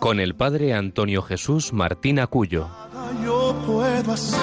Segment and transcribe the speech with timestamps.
[0.00, 2.68] con el padre Antonio Jesús Martín Acuyo.
[3.22, 4.40] Yo puedo hacer,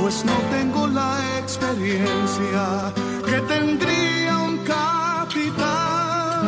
[0.00, 2.92] pues no tengo la experiencia
[3.24, 6.46] que tendría un capitán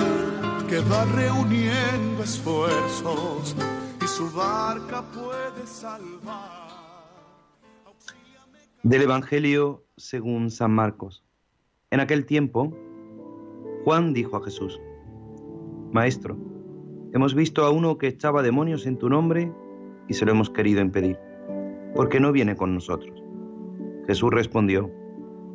[0.69, 3.57] que va reuniendo esfuerzos
[4.03, 6.69] y su barca puede salvar.
[8.83, 11.25] Del Evangelio según San Marcos.
[11.91, 12.77] En aquel tiempo,
[13.85, 14.79] Juan dijo a Jesús,
[15.93, 16.54] Maestro,
[17.15, 19.51] hemos visto a uno que echaba demonios en tu nombre
[20.09, 21.17] y se lo hemos querido impedir,
[21.95, 23.23] porque no viene con nosotros.
[24.07, 24.91] Jesús respondió,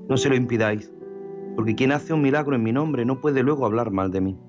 [0.07, 0.91] No se lo impidáis,
[1.55, 4.39] porque quien hace un milagro en mi nombre no puede luego hablar mal de mí.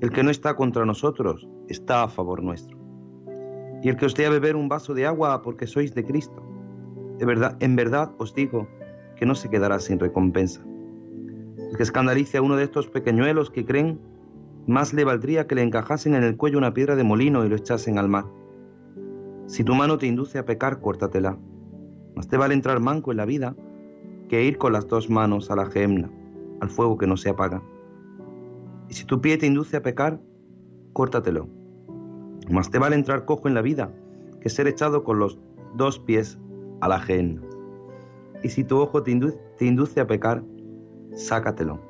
[0.00, 2.78] El que no está contra nosotros está a favor nuestro.
[3.82, 6.42] Y el que os dé a beber un vaso de agua porque sois de Cristo,
[7.18, 8.68] de verdad, en verdad os digo
[9.16, 10.64] que no se quedará sin recompensa.
[11.70, 13.98] El que escandalice a uno de estos pequeñuelos que creen,
[14.66, 17.56] más le valdría que le encajasen en el cuello una piedra de molino y lo
[17.56, 18.24] echasen al mar.
[19.46, 21.38] Si tu mano te induce a pecar, córtatela.
[22.16, 23.54] Más te vale entrar manco en la vida
[24.28, 26.10] que ir con las dos manos a la gemna,
[26.60, 27.62] al fuego que no se apaga.
[28.88, 30.20] Y si tu pie te induce a pecar,
[30.92, 31.48] córtatelo.
[32.50, 33.92] Más te vale entrar cojo en la vida
[34.40, 35.38] que ser echado con los
[35.76, 36.38] dos pies
[36.80, 37.42] a la gemna.
[38.42, 40.42] Y si tu ojo te, induce, a pecar,
[41.12, 41.80] sácatelo.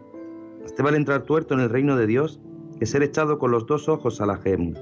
[0.62, 2.40] Más te vale entrar tuerto en el reino de Dios
[2.78, 4.78] que ser echado con los dos ojos a la gemna,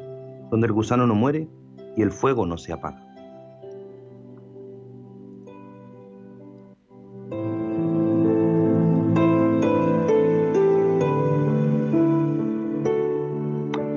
[0.51, 1.49] donde el gusano no muere
[1.97, 3.01] y el fuego no se apaga.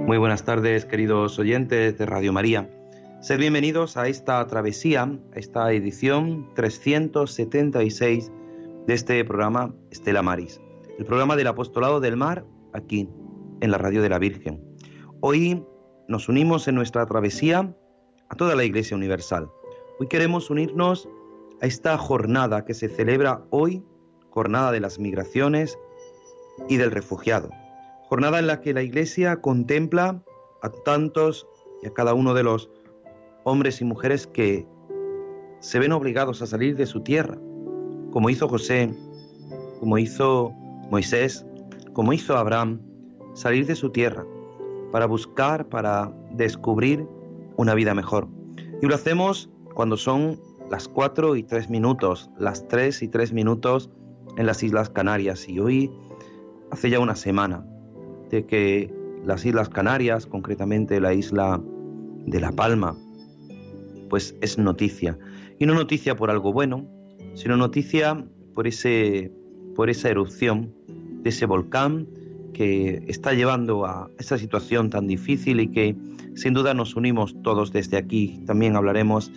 [0.05, 2.69] Muy buenas tardes, queridos oyentes de Radio María.
[3.19, 8.31] Sed bienvenidos a esta travesía, a esta edición 376
[8.85, 10.61] de este programa Estela Maris,
[10.97, 13.09] el programa del Apostolado del Mar, aquí,
[13.61, 14.63] en la Radio de la Virgen.
[15.21, 15.63] Hoy
[16.07, 17.75] nos unimos en nuestra travesía
[18.29, 19.49] a toda la Iglesia Universal.
[19.99, 21.09] Hoy queremos unirnos
[21.61, 23.83] a esta jornada que se celebra hoy,
[24.29, 25.77] jornada de las migraciones
[26.69, 27.49] y del refugiado.
[28.09, 30.23] Jornada en la que la Iglesia contempla
[30.61, 31.47] a tantos
[31.83, 32.69] y a cada uno de los
[33.43, 34.67] hombres y mujeres que
[35.59, 37.37] se ven obligados a salir de su tierra,
[38.11, 38.93] como hizo José,
[39.79, 40.51] como hizo
[40.91, 41.45] Moisés,
[41.93, 42.86] como hizo Abraham,
[43.37, 44.25] salir de su tierra
[44.91, 47.07] para buscar, para descubrir
[47.55, 48.27] una vida mejor.
[48.81, 50.39] Y lo hacemos cuando son
[50.71, 53.91] las 4 y 3 minutos, las 3 y 3 minutos
[54.37, 55.47] en las Islas Canarias.
[55.47, 55.91] Y hoy
[56.71, 57.63] hace ya una semana
[58.31, 58.91] de que
[59.23, 61.61] las Islas Canarias, concretamente la isla
[62.25, 62.97] de La Palma,
[64.09, 65.17] pues es noticia.
[65.59, 66.87] Y no noticia por algo bueno,
[67.35, 69.31] sino noticia por, ese,
[69.75, 70.73] por esa erupción
[71.21, 72.07] de ese volcán
[72.53, 75.95] que está llevando a esa situación tan difícil y que
[76.35, 78.41] sin duda nos unimos todos desde aquí.
[78.45, 79.31] También hablaremos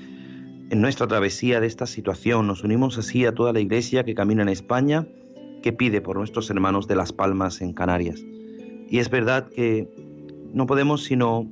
[0.71, 2.47] en nuestra travesía de esta situación.
[2.47, 5.07] Nos unimos así a toda la iglesia que camina en España,
[5.63, 8.23] que pide por nuestros hermanos de Las Palmas en Canarias.
[8.89, 9.89] Y es verdad que
[10.53, 11.49] no podemos sino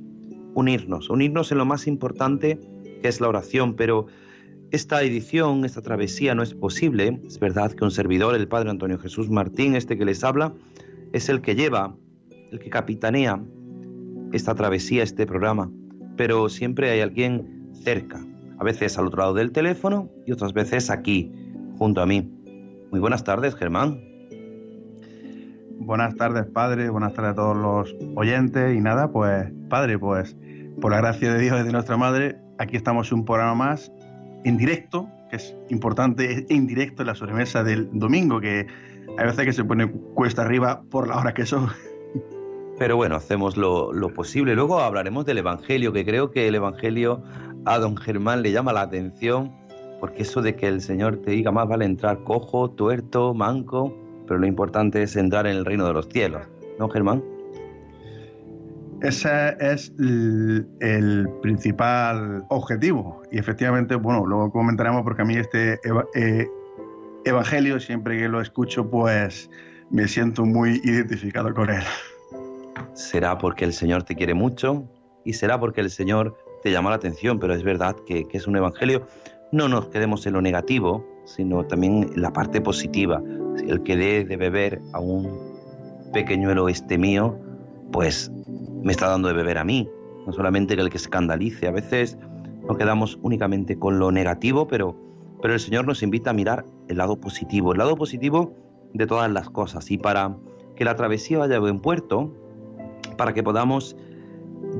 [0.53, 2.59] unirnos, unirnos en lo más importante
[3.01, 4.07] que es la oración, pero
[4.71, 7.19] esta edición, esta travesía no es posible.
[7.25, 10.53] Es verdad que un servidor, el Padre Antonio Jesús Martín, este que les habla,
[11.13, 11.95] es el que lleva,
[12.51, 13.41] el que capitanea
[14.31, 15.71] esta travesía, este programa,
[16.15, 18.19] pero siempre hay alguien cerca,
[18.57, 21.31] a veces al otro lado del teléfono y otras veces aquí,
[21.77, 22.29] junto a mí.
[22.91, 24.01] Muy buenas tardes, Germán.
[25.79, 30.35] Buenas tardes, padre, buenas tardes a todos los oyentes y nada, pues, padre, pues,
[30.81, 33.91] por la gracia de Dios y de nuestra madre, aquí estamos un programa más
[34.43, 38.67] en directo, que es importante, en directo en la sobremesa del domingo, que
[39.19, 41.67] hay veces que se pone cuesta arriba por la hora que son.
[42.79, 44.55] Pero bueno, hacemos lo, lo, posible.
[44.55, 47.21] Luego hablaremos del Evangelio, que creo que el Evangelio
[47.65, 49.51] a don Germán le llama la atención,
[49.99, 53.93] porque eso de que el Señor te diga más vale entrar cojo, tuerto, manco,
[54.25, 56.47] pero lo importante es entrar en el reino de los cielos,
[56.79, 57.21] ¿no, Germán?
[59.01, 63.21] Ese es el, el principal objetivo.
[63.33, 65.77] Y efectivamente, bueno, luego comentaremos porque a mí este
[66.15, 66.47] eh,
[67.25, 69.49] Evangelio, siempre que lo escucho, pues
[69.89, 71.83] me siento muy identificado con él.
[72.93, 74.87] ¿Será porque el Señor te quiere mucho?
[75.29, 78.55] y será porque el Señor te llama la atención, pero es verdad que, es un
[78.55, 79.05] evangelio.
[79.51, 83.21] No nos quedemos en lo negativo, sino también en la parte positiva.
[83.57, 85.29] Si el que dé de beber a un
[86.13, 87.37] pequeñuelo este mío,
[87.91, 88.31] pues
[88.81, 89.89] me está dando de beber a mí.
[90.25, 91.67] No solamente el que escandalice.
[91.67, 92.17] A veces
[92.67, 94.95] nos quedamos únicamente con lo negativo, pero,
[95.41, 98.53] pero el Señor nos invita a mirar el lado positivo, el lado positivo
[98.93, 99.89] de todas las cosas.
[99.91, 100.35] Y para
[100.75, 102.33] que la travesía vaya a buen puerto,
[103.17, 103.95] para que podamos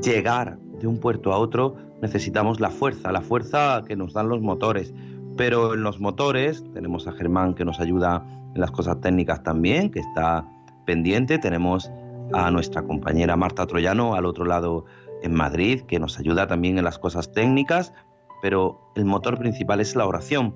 [0.03, 4.41] llegar de un puerto a otro, necesitamos la fuerza, la fuerza que nos dan los
[4.41, 4.93] motores.
[5.37, 9.91] Pero en los motores tenemos a Germán que nos ayuda en las cosas técnicas también,
[9.91, 10.45] que está
[10.85, 11.37] pendiente.
[11.37, 11.89] Tenemos
[12.33, 14.85] a nuestra compañera Marta Troyano al otro lado
[15.21, 17.93] en Madrid, que nos ayuda también en las cosas técnicas.
[18.41, 20.55] Pero el motor principal es la oración.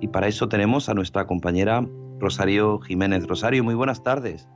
[0.00, 1.86] Y para eso tenemos a nuestra compañera
[2.18, 3.26] Rosario Jiménez.
[3.26, 4.48] Rosario, muy buenas tardes.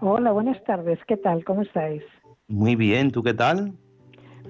[0.00, 0.98] Hola, buenas tardes.
[1.06, 1.44] ¿Qué tal?
[1.44, 2.02] ¿Cómo estáis?
[2.46, 3.72] Muy bien, ¿tú qué tal?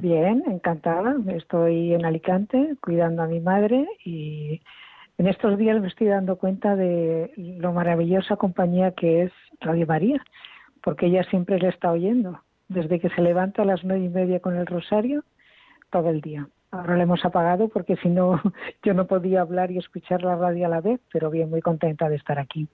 [0.01, 1.17] Bien, encantada.
[1.29, 4.61] Estoy en Alicante cuidando a mi madre y
[5.19, 10.23] en estos días me estoy dando cuenta de lo maravillosa compañía que es Radio María,
[10.85, 14.39] porque ella siempre le está oyendo, desde que se levanta a las nueve y media
[14.39, 15.25] con el rosario,
[15.91, 16.47] todo el día.
[16.71, 18.41] Ahora le hemos apagado porque si no
[18.83, 22.09] yo no podía hablar y escuchar la radio a la vez, pero bien, muy contenta
[22.09, 22.69] de estar aquí.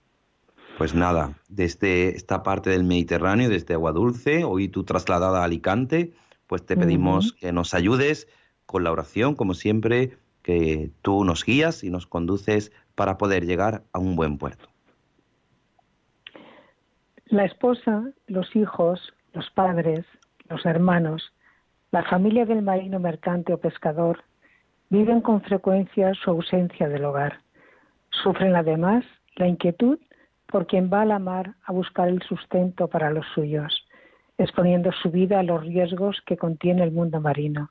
[0.79, 6.15] Pues nada, desde esta parte del Mediterráneo, desde Agua Dulce, hoy tú trasladada a Alicante,
[6.49, 8.27] pues te pedimos que nos ayudes
[8.67, 13.85] con la oración, como siempre, que tú nos guías y nos conduces para poder llegar
[13.93, 14.69] a un buen puerto.
[17.27, 20.05] La esposa, los hijos, los padres,
[20.49, 21.34] los hermanos,
[21.95, 24.25] la familia del marino mercante o pescador
[24.91, 27.39] viven con frecuencia su ausencia del hogar.
[28.11, 29.05] Sufren además
[29.37, 30.01] la inquietud
[30.49, 33.87] por quien va a la mar a buscar el sustento para los suyos
[34.39, 37.71] exponiendo su vida a los riesgos que contiene el mundo marino.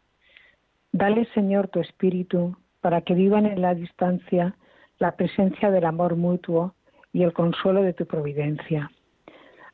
[0.93, 4.55] Dale, Señor, tu espíritu para que vivan en la distancia
[4.99, 6.75] la presencia del amor mutuo
[7.11, 8.89] y el consuelo de tu providencia.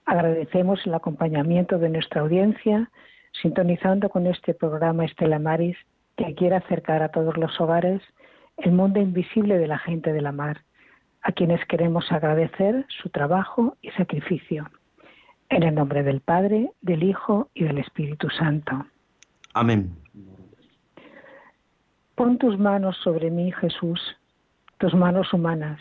[0.08, 2.90] Agradecemos el acompañamiento de nuestra audiencia,
[3.42, 5.78] sintonizando con este programa Estela Maris,
[6.18, 8.02] que quiere acercar a todos los hogares
[8.58, 10.62] el mundo invisible de la gente de la mar,
[11.22, 14.70] a quienes queremos agradecer su trabajo y sacrificio.
[15.50, 18.86] En el nombre del Padre, del Hijo y del Espíritu Santo.
[19.54, 19.96] Amén.
[22.16, 24.00] Pon tus manos sobre mí, Jesús,
[24.78, 25.80] tus manos humanas,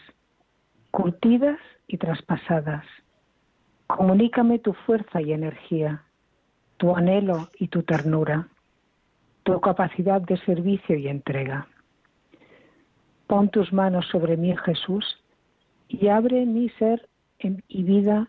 [0.93, 1.59] curtidas
[1.89, 2.85] y traspasadas.
[3.89, 6.05] Comunícame tu fuerza y energía,
[6.79, 8.49] tu anhelo y tu ternura,
[9.43, 11.69] tu capacidad de servicio y entrega.
[13.27, 15.05] Pon tus manos sobre mí, Jesús,
[15.89, 17.09] y abre mi ser
[17.41, 18.29] y vida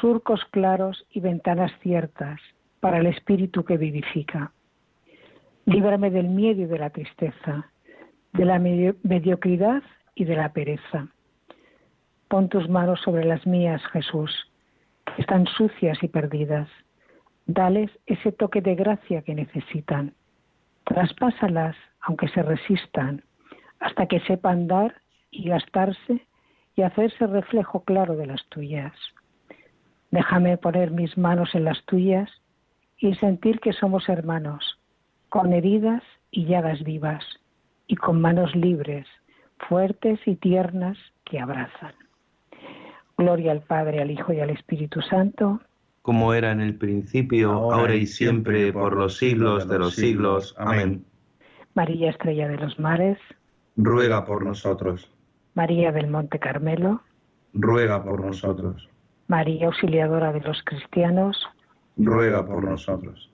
[0.00, 2.40] surcos claros y ventanas ciertas
[2.80, 4.52] para el espíritu que vivifica.
[5.64, 7.70] Líbrame del miedo y de la tristeza,
[8.32, 9.82] de la mediocridad
[10.14, 11.08] y de la pereza.
[12.28, 14.30] Pon tus manos sobre las mías, Jesús,
[15.04, 16.68] que están sucias y perdidas.
[17.46, 20.14] Dales ese toque de gracia que necesitan.
[20.84, 23.22] Traspásalas, aunque se resistan,
[23.80, 25.00] hasta que sepan dar
[25.30, 26.26] y gastarse
[26.74, 28.92] y hacerse reflejo claro de las tuyas.
[30.10, 32.30] Déjame poner mis manos en las tuyas
[32.98, 34.78] y sentir que somos hermanos,
[35.28, 37.24] con heridas y llagas vivas,
[37.86, 39.06] y con manos libres,
[39.68, 41.94] fuertes y tiernas que abrazan.
[43.16, 45.60] Gloria al Padre, al Hijo y al Espíritu Santo.
[46.06, 50.54] Como era en el principio, ahora, y siempre, por los siglos de los siglos.
[50.56, 51.04] Amén.
[51.74, 53.18] María Estrella de los Mares.
[53.76, 55.10] Ruega por nosotros.
[55.54, 57.02] María del Monte Carmelo.
[57.54, 58.88] Ruega por nosotros.
[59.26, 61.44] María Auxiliadora de los Cristianos,
[61.96, 63.32] ruega por nosotros.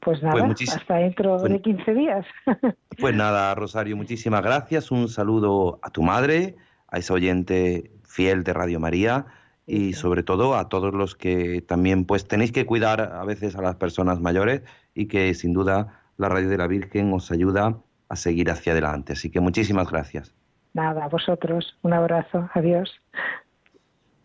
[0.00, 2.24] Pues, pues nada, hasta dentro de 15 días.
[2.98, 4.90] pues nada, Rosario, muchísimas gracias.
[4.90, 6.56] Un saludo a tu madre,
[6.88, 9.26] a ese oyente fiel de Radio María
[9.72, 13.62] y sobre todo a todos los que también pues tenéis que cuidar a veces a
[13.62, 14.60] las personas mayores
[14.94, 17.78] y que sin duda la Radio de la Virgen os ayuda
[18.10, 19.14] a seguir hacia adelante.
[19.14, 20.34] Así que muchísimas gracias.
[20.74, 21.78] Nada, a vosotros.
[21.80, 22.50] Un abrazo.
[22.52, 23.00] Adiós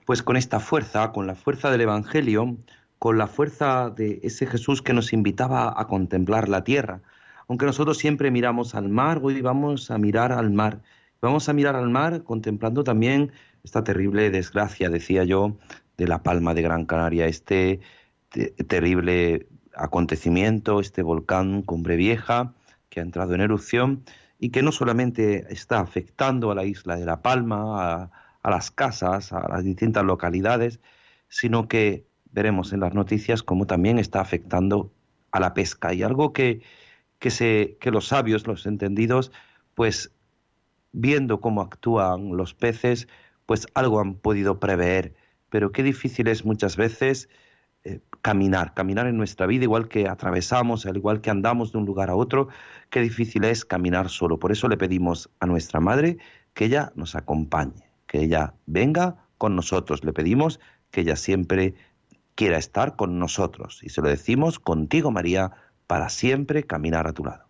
[0.07, 2.55] pues con esta fuerza, con la fuerza del Evangelio,
[2.97, 7.01] con la fuerza de ese Jesús que nos invitaba a contemplar la tierra.
[7.49, 10.79] Aunque nosotros siempre miramos al mar, hoy vamos a mirar al mar.
[11.21, 13.33] Vamos a mirar al mar contemplando también
[13.67, 15.57] esta terrible desgracia, decía yo,
[15.97, 17.81] de la Palma de Gran Canaria, este
[18.67, 22.53] terrible acontecimiento, este volcán Cumbre Vieja
[22.89, 24.03] que ha entrado en erupción
[24.39, 28.71] y que no solamente está afectando a la isla de La Palma, a, a las
[28.71, 30.79] casas, a las distintas localidades,
[31.27, 34.93] sino que veremos en las noticias cómo también está afectando
[35.31, 35.93] a la pesca.
[35.93, 36.61] Y algo que,
[37.19, 39.33] que, se, que los sabios, los entendidos,
[39.75, 40.13] pues
[40.93, 43.07] viendo cómo actúan los peces,
[43.47, 45.15] pues algo han podido prever.
[45.49, 47.29] Pero qué difícil es muchas veces
[47.83, 51.85] eh, caminar, caminar en nuestra vida, igual que atravesamos, al igual que andamos de un
[51.85, 52.49] lugar a otro,
[52.89, 54.37] qué difícil es caminar solo.
[54.37, 56.17] Por eso le pedimos a nuestra Madre
[56.53, 60.03] que ella nos acompañe, que ella venga con nosotros.
[60.03, 60.59] Le pedimos
[60.91, 61.75] que ella siempre
[62.35, 63.79] quiera estar con nosotros.
[63.81, 65.51] Y se lo decimos contigo, María,
[65.87, 67.46] para siempre caminar a tu lado.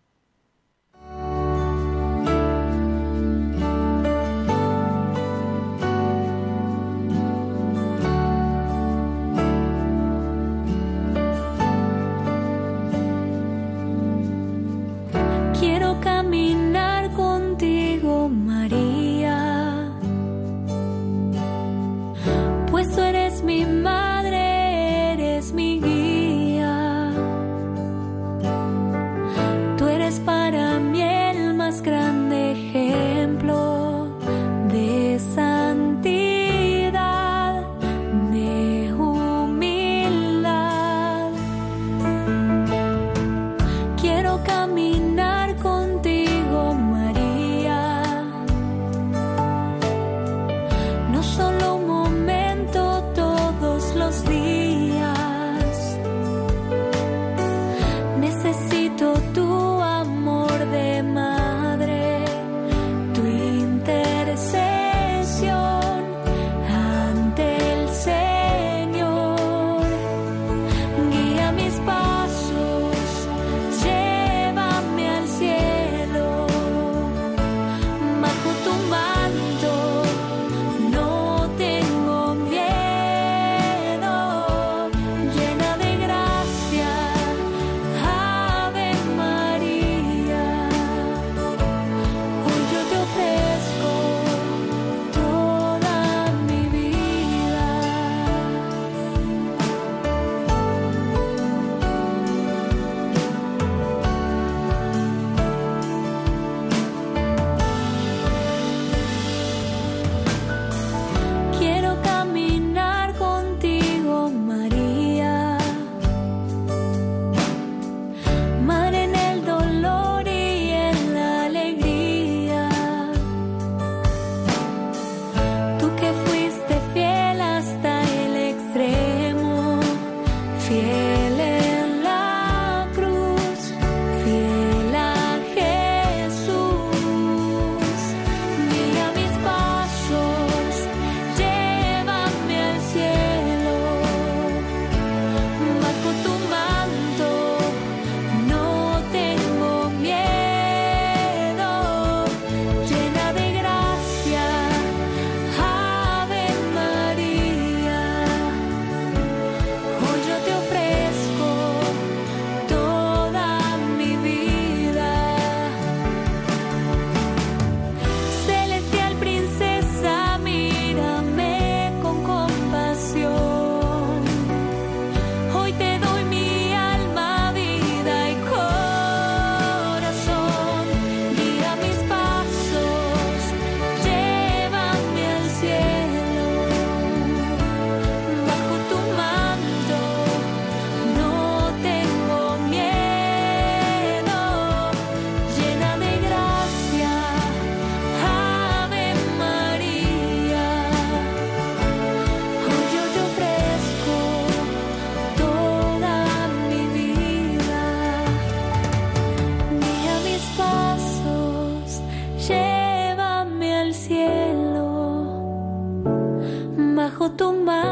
[217.37, 217.86] 动漫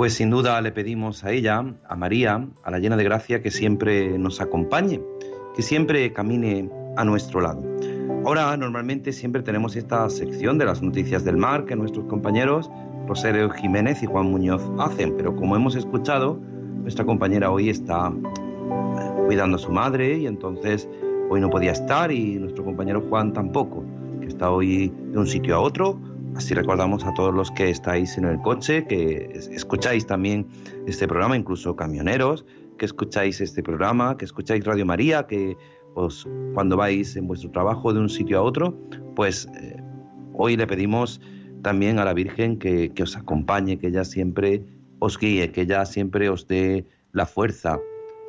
[0.00, 3.50] Pues sin duda le pedimos a ella, a María, a la llena de gracia, que
[3.50, 4.98] siempre nos acompañe,
[5.54, 7.62] que siempre camine a nuestro lado.
[8.24, 12.70] Ahora normalmente siempre tenemos esta sección de las noticias del mar que nuestros compañeros
[13.06, 16.40] Rosario Jiménez y Juan Muñoz hacen, pero como hemos escuchado,
[16.80, 18.10] nuestra compañera hoy está
[19.26, 20.88] cuidando a su madre y entonces
[21.28, 23.84] hoy no podía estar y nuestro compañero Juan tampoco,
[24.22, 26.00] que está hoy de un sitio a otro.
[26.36, 30.46] Así recordamos a todos los que estáis en el coche, que escucháis también
[30.86, 32.44] este programa, incluso camioneros,
[32.78, 35.56] que escucháis este programa, que escucháis Radio María, que
[35.94, 38.78] os, cuando vais en vuestro trabajo de un sitio a otro,
[39.16, 39.76] pues eh,
[40.34, 41.20] hoy le pedimos
[41.62, 44.64] también a la Virgen que, que os acompañe, que ella siempre
[44.98, 47.78] os guíe, que ella siempre os dé la fuerza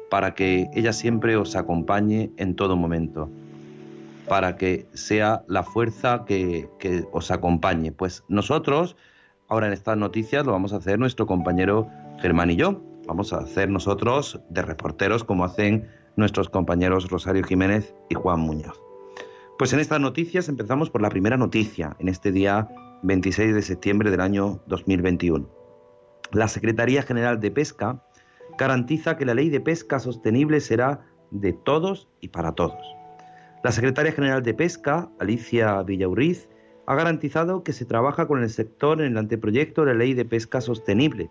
[0.09, 3.29] para que ella siempre os acompañe en todo momento,
[4.31, 6.69] para que sea la fuerza que,
[7.11, 7.91] os acompañe.
[7.91, 8.95] Pues nosotros,
[9.49, 11.89] ahora en estas noticias, lo vamos a hacer nuestro compañero
[12.21, 12.81] Germán y yo.
[13.07, 18.81] Vamos a hacer nosotros de reporteros como hacen nuestros compañeros Rosario Jiménez y Juan Muñoz.
[19.57, 22.69] Pues en estas noticias empezamos por la primera noticia, en este día
[23.03, 25.45] 26 de septiembre del año 2021.
[26.31, 28.01] La Secretaría General de Pesca
[28.57, 33.00] garantiza que la ley de pesca sostenible será de todos y para todos.
[33.63, 36.49] La secretaria general de Pesca, Alicia Villaurriz,
[36.87, 40.25] ha garantizado que se trabaja con el sector en el anteproyecto de la ley de
[40.25, 41.29] pesca sostenible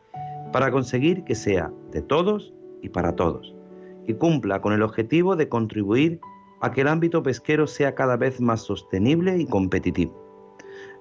[0.52, 3.52] para conseguir que sea de todos y para todos,
[4.06, 6.20] y cumpla con el objetivo de contribuir
[6.60, 10.16] a que el ámbito pesquero sea cada vez más sostenible y competitivo.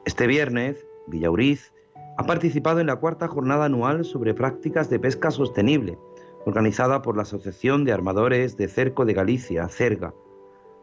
[0.06, 1.72] Este viernes, Villauriz
[2.18, 6.00] ha participado en la cuarta jornada anual sobre prácticas de pesca sostenible,
[6.48, 10.14] organizada por la Asociación de Armadores de Cerco de Galicia, CERGA,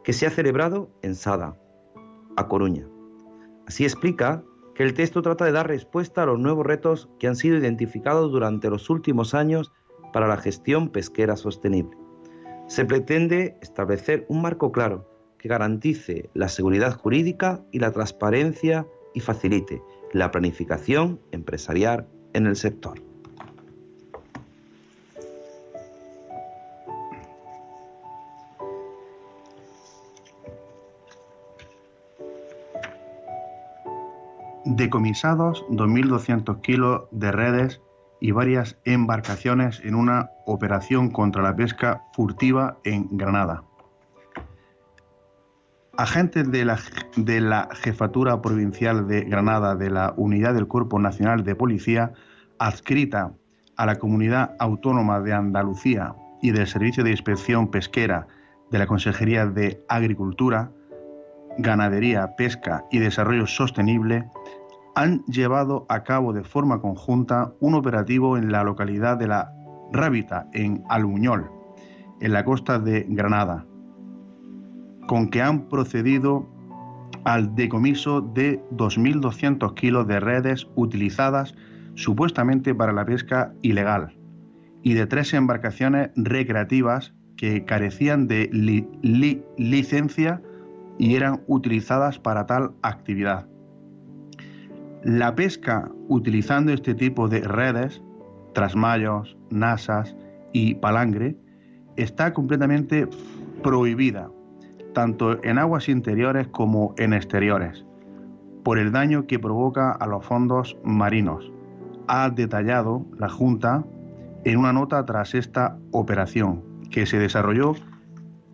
[0.07, 1.59] que se ha celebrado en Sada,
[2.37, 2.87] a Coruña.
[3.67, 4.45] Así explica
[4.77, 8.31] que el texto trata de dar respuesta a los nuevos retos que han sido identificados
[8.31, 9.73] durante los últimos años
[10.13, 11.99] para la gestión pesquera sostenible.
[12.69, 19.19] Se pretende establecer un marco claro que garantice la seguridad jurídica y la transparencia y
[19.19, 19.83] facilite
[20.13, 23.03] la planificación empresarial en el sector.
[34.77, 37.81] Decomisados 2.200 kilos de redes
[38.21, 43.65] y varias embarcaciones en una operación contra la pesca furtiva en Granada.
[45.97, 46.79] Agentes de la,
[47.17, 52.13] de la Jefatura Provincial de Granada de la Unidad del Cuerpo Nacional de Policía,
[52.59, 53.33] adscrita
[53.77, 58.27] a la Comunidad Autónoma de Andalucía y del Servicio de Inspección Pesquera
[58.71, 60.71] de la Consejería de Agricultura,
[61.59, 64.29] Ganadería, Pesca y Desarrollo Sostenible,
[64.97, 69.53] han llevado a cabo de forma conjunta un operativo en la localidad de La
[69.93, 71.51] Rábita, en Albuñol,
[72.21, 73.67] en la costa de Granada,
[75.07, 76.49] con que han procedido
[77.25, 81.55] al decomiso de 2.200 kilos de redes utilizadas
[81.95, 84.17] supuestamente para la pesca ilegal
[84.83, 88.49] y de tres embarcaciones recreativas que carecían de
[89.59, 90.41] licencia
[90.99, 93.47] y eran utilizadas para tal actividad.
[95.07, 98.03] La pesca utilizando este tipo de redes,
[98.55, 100.17] trasmayos, nasas
[100.53, 101.37] y palangre,
[101.95, 103.07] está completamente
[103.63, 104.29] prohibida,
[104.95, 107.85] tanto en aguas interiores como en exteriores,
[108.65, 111.53] por el daño que provoca a los fondos marinos.
[112.09, 113.85] Ha detallado la Junta
[114.43, 117.75] en una nota tras esta operación, que se desarrolló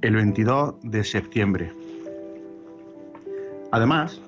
[0.03, 1.73] el 22 de septiembre.
[3.71, 4.21] Además,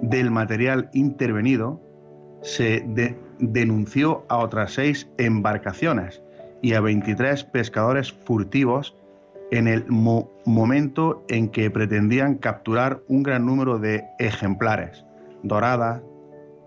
[0.00, 1.80] del material intervenido,
[2.42, 2.84] se
[3.38, 6.22] denunció a otras seis embarcaciones
[6.62, 8.96] y a 23 pescadores furtivos
[9.50, 15.04] en el momento en que pretendían capturar un gran número de ejemplares,
[15.42, 16.02] doradas,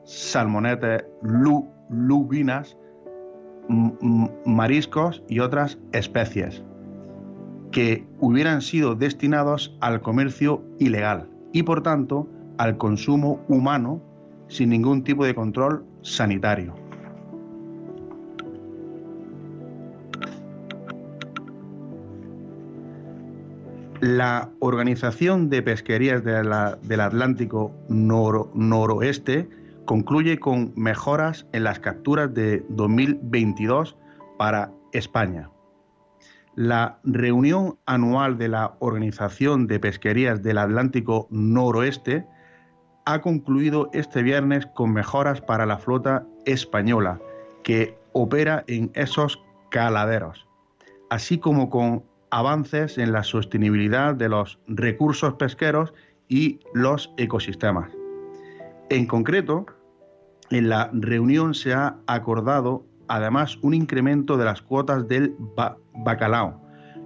[0.06, 2.78] salmonetes, lubinas,
[4.46, 6.64] mariscos y otras especies
[7.72, 11.30] que hubieran sido destinados al comercio ilegal.
[11.54, 12.28] Y por tanto
[12.60, 14.02] al consumo humano
[14.50, 16.76] sin ningún tipo de control sanitario.
[24.02, 29.50] La Organización de Pesquerías del Atlántico Noroeste
[29.86, 33.96] concluye con mejoras en las capturas de 2022
[34.38, 35.50] para España.
[36.56, 42.26] La reunión anual de la Organización de Pesquerías del Atlántico Noroeste
[43.10, 47.20] ha concluido este viernes con mejoras para la flota española
[47.64, 49.42] que opera en esos
[49.72, 50.48] caladeros,
[51.10, 55.92] así como con avances en la sostenibilidad de los recursos pesqueros
[56.28, 57.90] y los ecosistemas.
[58.92, 59.66] En concreto,
[60.52, 65.36] en la reunión se ha acordado además un incremento de las cuotas del
[65.96, 66.62] bacalao,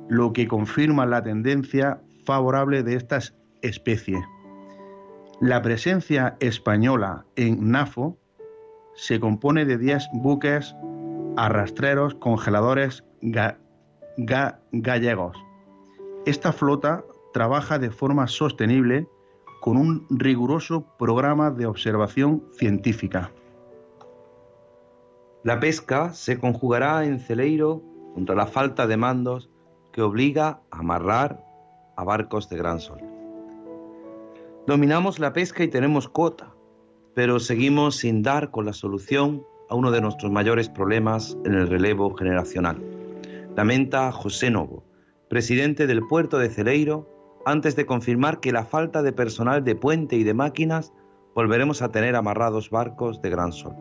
[0.10, 4.20] lo que confirma la tendencia favorable de estas especies.
[5.44, 8.18] La presencia española en NAFO
[8.96, 10.74] se compone de 10 buques
[11.36, 13.04] arrastreros congeladores
[14.72, 15.38] gallegos.
[16.26, 17.04] Esta flota
[17.34, 19.06] trabaja de forma sostenible
[19.60, 23.30] con un riguroso programa de observación científica.
[25.44, 27.82] La pesca se conjugará en Celeiro
[28.14, 29.50] contra la falta de mandos
[29.92, 31.44] que obliga a amarrar
[31.98, 33.13] a barcos de gran sol.
[34.66, 36.56] Dominamos la pesca y tenemos cuota,
[37.14, 41.68] pero seguimos sin dar con la solución a uno de nuestros mayores problemas en el
[41.68, 42.82] relevo generacional.
[43.58, 44.86] Lamenta José Novo,
[45.30, 47.10] presidente del puerto de Celeiro,
[47.46, 50.94] antes de confirmar que la falta de personal de puente y de máquinas
[51.36, 53.76] volveremos a tener amarrados barcos de gran sol.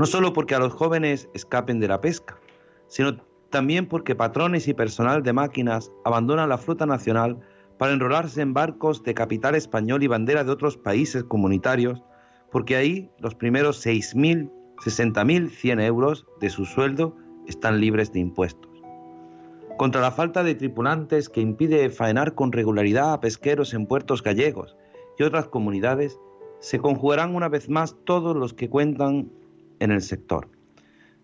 [0.00, 2.40] No solo porque a los jóvenes escapen de la pesca,
[2.88, 3.18] sino
[3.50, 7.38] también porque patrones y personal de máquinas abandonan la flota nacional
[7.78, 12.02] para enrolarse en barcos de capital español y bandera de otros países comunitarios,
[12.50, 18.70] porque ahí los primeros 6.000, 60.100 euros de su sueldo están libres de impuestos.
[19.76, 24.76] Contra la falta de tripulantes que impide faenar con regularidad a pesqueros en puertos gallegos
[25.18, 26.18] y otras comunidades,
[26.58, 29.30] se conjugarán una vez más todos los que cuentan
[29.78, 30.48] en el sector.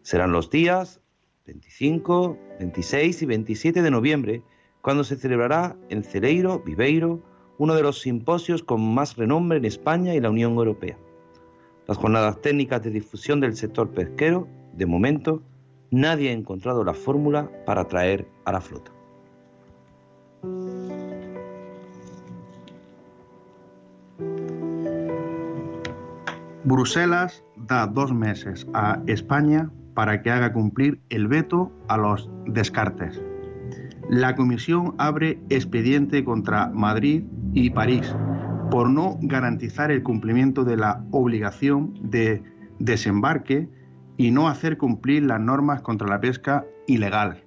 [0.03, 1.01] Serán los días
[1.47, 4.43] 25, 26 y 27 de noviembre,
[4.85, 7.19] cuando se celebrará en Celeiro, Viveiro,
[7.57, 10.99] uno de los simposios con más renombre en España y la Unión Europea.
[11.89, 15.43] Las jornadas técnicas de difusión del sector pesquero, de momento,
[15.91, 18.93] nadie ha encontrado la fórmula para atraer a la flota.
[26.65, 33.23] Bruselas da dos meses a España para que haga cumplir el veto a los descartes.
[34.11, 38.15] La Comisión abre expediente contra Madrid y París
[38.71, 42.43] por no garantizar el cumplimiento de la obligación de
[42.79, 43.69] desembarque
[44.17, 47.45] y no hacer cumplir las normas contra la pesca ilegal.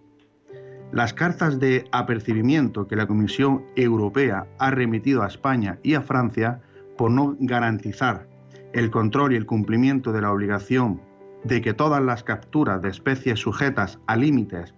[0.92, 6.62] Las cartas de apercibimiento que la Comisión Europea ha remitido a España y a Francia
[6.98, 8.28] por no garantizar
[8.74, 11.02] el control y el cumplimiento de la obligación
[11.44, 14.74] de que todas las capturas de especies sujetas a límites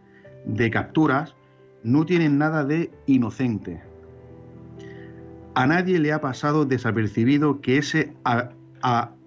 [0.46, 1.36] de capturas
[1.84, 3.82] no tienen nada de inocente.
[5.56, 8.14] A nadie le ha pasado desapercibido que ese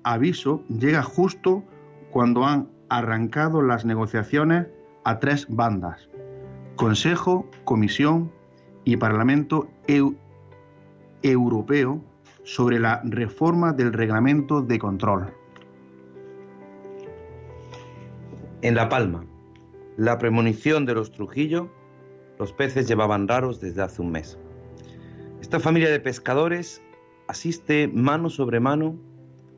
[0.05, 1.63] aviso llega justo
[2.11, 4.67] cuando han arrancado las negociaciones
[5.05, 6.09] a tres bandas,
[6.77, 8.31] Consejo, Comisión
[8.85, 9.69] y Parlamento
[11.23, 12.03] Europeo
[12.45, 15.33] sobre la reforma del reglamento de control.
[18.63, 19.25] En La Palma,
[19.97, 21.69] la premonición de los Trujillo,
[22.43, 24.37] los peces llevaban raros desde hace un mes.
[25.41, 26.83] Esta familia de pescadores
[27.29, 28.99] asiste mano sobre mano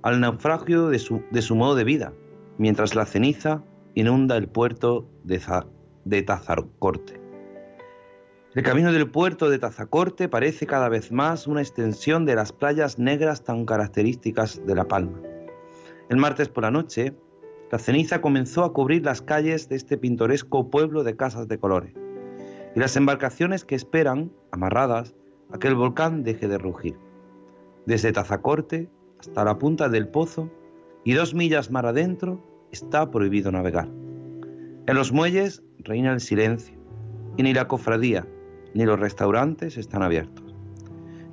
[0.03, 2.13] al naufragio de su, modo de vida,
[2.59, 7.19] mientras la ceniza inunda el puerto de Tazacorte.
[8.55, 12.99] El camino del puerto de Tazacorte parece cada vez más una extensión de las playas
[12.99, 15.19] negras tan características de La Palma.
[16.11, 17.17] El martes por la noche,
[17.73, 21.95] la ceniza comenzó a cubrir las calles de este pintoresco pueblo de casas de colores,
[22.75, 25.15] y las embarcaciones que esperan, amarradas,
[25.53, 26.99] a que el volcán deje de rugir.
[27.87, 30.51] Desde Tazacorte hasta la punta del pozo
[31.05, 33.89] y dos millas mar adentro está prohibido navegar.
[34.87, 36.77] En los muelles reina el silencio,
[37.37, 38.27] y ni la cofradía
[38.75, 40.55] ni los restaurantes están abiertos.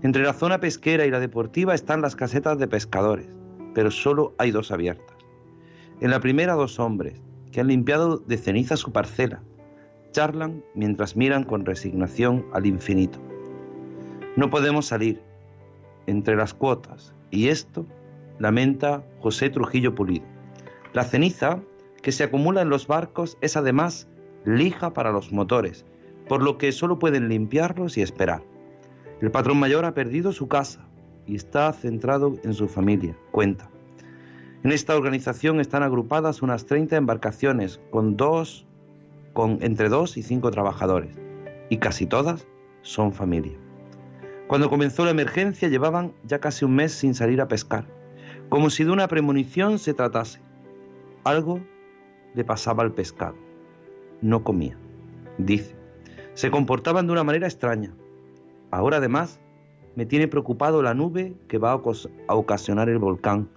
[0.04, 3.30] Entre la zona pesquera y la deportiva están las casetas de pescadores,
[3.73, 5.17] pero solo hay dos abiertas.
[5.99, 9.43] En la primera dos hombres, que han limpiado de ceniza su parcela,
[10.12, 13.19] charlan mientras miran con resignación al infinito.
[14.36, 15.21] No podemos salir
[16.08, 17.86] entre las cuotas, y esto
[18.39, 20.26] lamenta José Trujillo Pulido.
[20.93, 21.60] La ceniza
[22.02, 24.08] que se acumula en los barcos es además
[24.45, 25.86] lija para los motores,
[26.28, 28.43] por lo que solo pueden limpiarlos y esperar.
[29.21, 30.88] El patrón mayor ha perdido su casa
[31.28, 33.69] y está centrado en su familia, cuenta.
[34.63, 38.67] En esta organización están agrupadas unas 30 embarcaciones con dos,
[39.34, 41.15] con entre dos y cinco trabajadores,
[41.70, 42.48] y casi todas
[42.82, 43.58] son familia.
[44.48, 47.86] Cuando comenzó la emergencia llevaban ya casi un mes sin salir a pescar,
[48.50, 50.41] como si de una premonición se tratase.
[51.24, 51.62] Algo
[52.34, 53.36] le pasaba al pescado.
[54.22, 54.78] No comía,
[55.38, 55.76] dice.
[56.34, 57.94] Se comportaban de una manera extraña.
[58.72, 59.39] Ahora además
[59.96, 63.50] me tiene preocupado la nube que va a ocasionar el volcán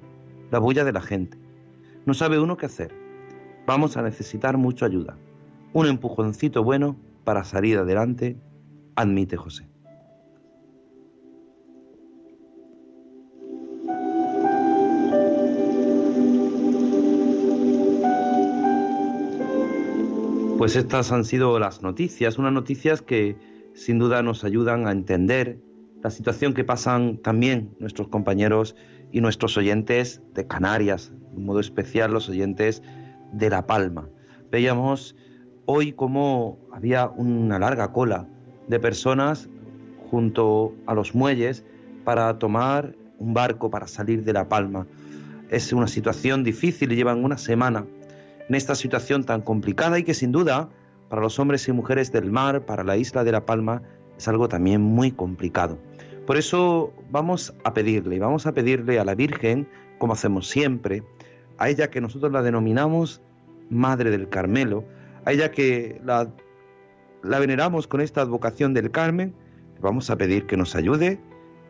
[0.50, 1.36] la bulla de la gente.
[2.06, 2.94] No sabe uno qué hacer.
[3.66, 5.16] Vamos a necesitar mucha ayuda.
[5.74, 8.36] Un empujoncito bueno para salir adelante,
[8.94, 9.66] admite José.
[20.56, 23.36] Pues estas han sido las noticias, unas noticias que
[23.74, 25.58] sin duda nos ayudan a entender
[26.04, 28.76] la situación que pasan también nuestros compañeros
[29.10, 32.80] y nuestros oyentes de Canarias, de un modo especial los oyentes
[33.32, 34.08] de La Palma.
[34.52, 35.16] Veíamos
[35.66, 38.26] hoy cómo había una larga cola
[38.68, 39.48] de personas
[40.10, 41.64] junto a los muelles
[42.04, 44.86] para tomar un barco para salir de La Palma.
[45.50, 47.86] Es una situación difícil y llevan una semana
[48.48, 50.68] en esta situación tan complicada y que sin duda
[51.08, 53.82] para los hombres y mujeres del mar, para la isla de La Palma,
[54.16, 55.78] es algo también muy complicado.
[56.26, 61.02] Por eso vamos a pedirle, vamos a pedirle a la Virgen, como hacemos siempre,
[61.58, 63.20] a ella que nosotros la denominamos
[63.70, 64.84] Madre del Carmelo,
[65.24, 66.30] a ella que la,
[67.22, 69.34] la veneramos con esta advocación del Carmen,
[69.80, 71.18] vamos a pedir que nos ayude,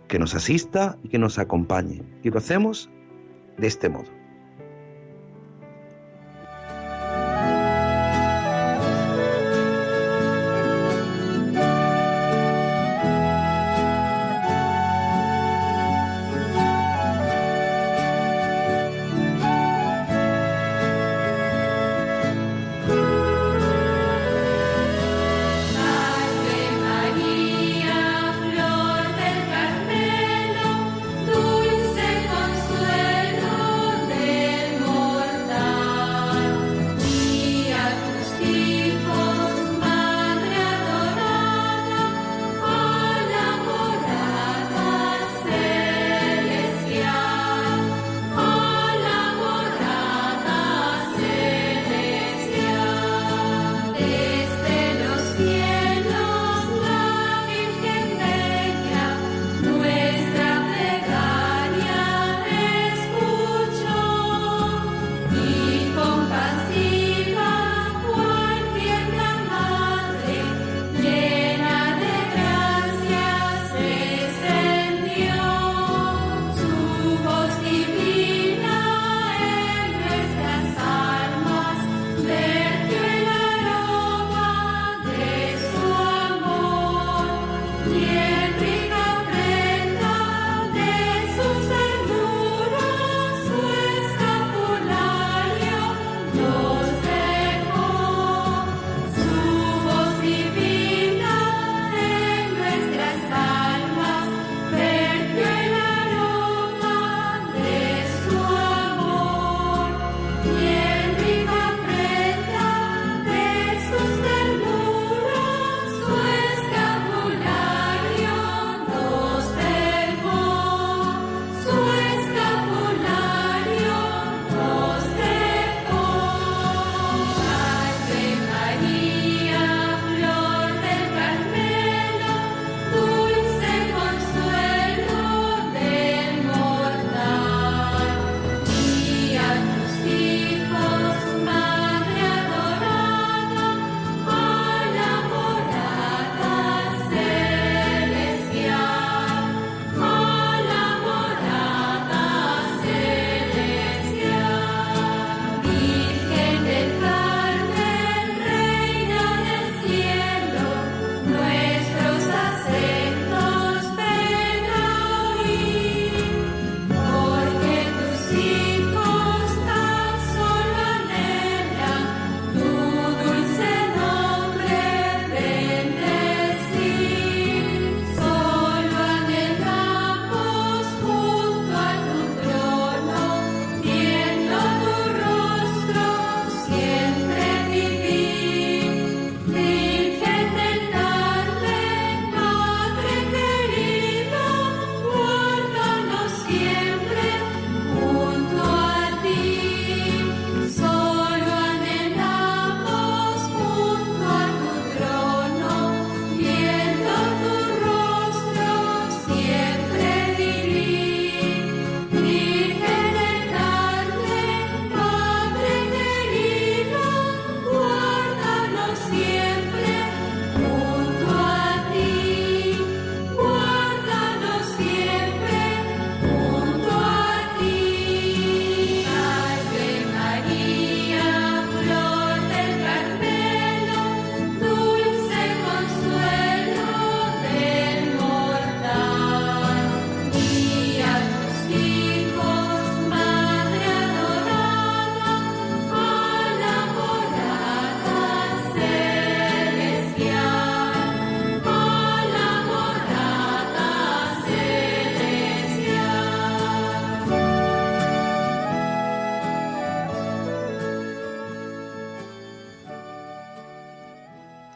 [0.09, 2.03] que nos asista y que nos acompañe.
[2.23, 2.91] Y lo hacemos
[3.59, 4.14] de este modo.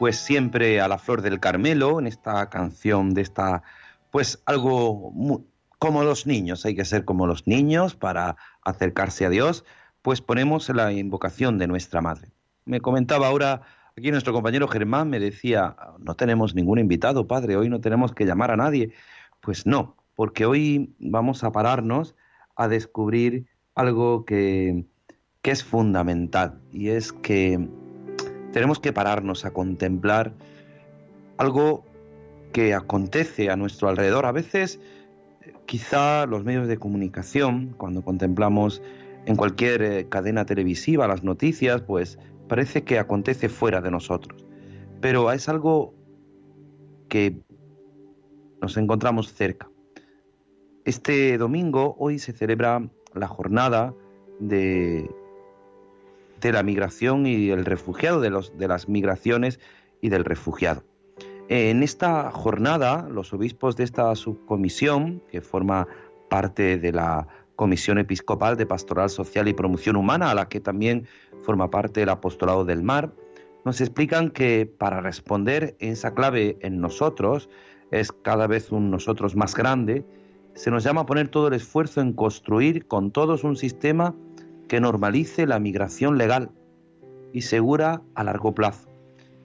[0.09, 3.61] Pues siempre a la flor del Carmelo, en esta canción de esta,
[4.09, 5.13] pues algo
[5.77, 9.65] como los niños, hay que ser como los niños para acercarse a Dios,
[10.01, 12.31] pues ponemos la invocación de nuestra Madre.
[12.65, 13.61] Me comentaba ahora
[13.95, 18.25] aquí nuestro compañero Germán, me decía, no tenemos ningún invitado, Padre, hoy no tenemos que
[18.25, 18.93] llamar a nadie.
[19.41, 22.15] Pues no, porque hoy vamos a pararnos
[22.55, 23.45] a descubrir
[23.75, 24.85] algo que,
[25.43, 27.69] que es fundamental, y es que
[28.51, 30.33] tenemos que pararnos a contemplar
[31.37, 31.83] algo
[32.51, 34.25] que acontece a nuestro alrededor.
[34.25, 34.79] A veces,
[35.65, 38.81] quizá los medios de comunicación, cuando contemplamos
[39.25, 44.45] en cualquier eh, cadena televisiva las noticias, pues parece que acontece fuera de nosotros.
[45.01, 45.93] Pero es algo
[47.07, 47.39] que
[48.61, 49.69] nos encontramos cerca.
[50.85, 53.93] Este domingo, hoy se celebra la jornada
[54.39, 55.09] de
[56.39, 59.59] de la migración y el refugiado, de, los, de las migraciones
[60.01, 60.83] y del refugiado.
[61.49, 65.87] En esta jornada, los obispos de esta subcomisión, que forma
[66.29, 71.07] parte de la Comisión Episcopal de Pastoral Social y Promoción Humana, a la que también
[71.41, 73.11] forma parte el Apostolado del Mar,
[73.65, 77.49] nos explican que para responder en esa clave en nosotros,
[77.91, 80.05] es cada vez un nosotros más grande,
[80.53, 84.15] se nos llama a poner todo el esfuerzo en construir con todos un sistema
[84.69, 86.51] que normalice la migración legal
[87.33, 88.87] y segura a largo plazo,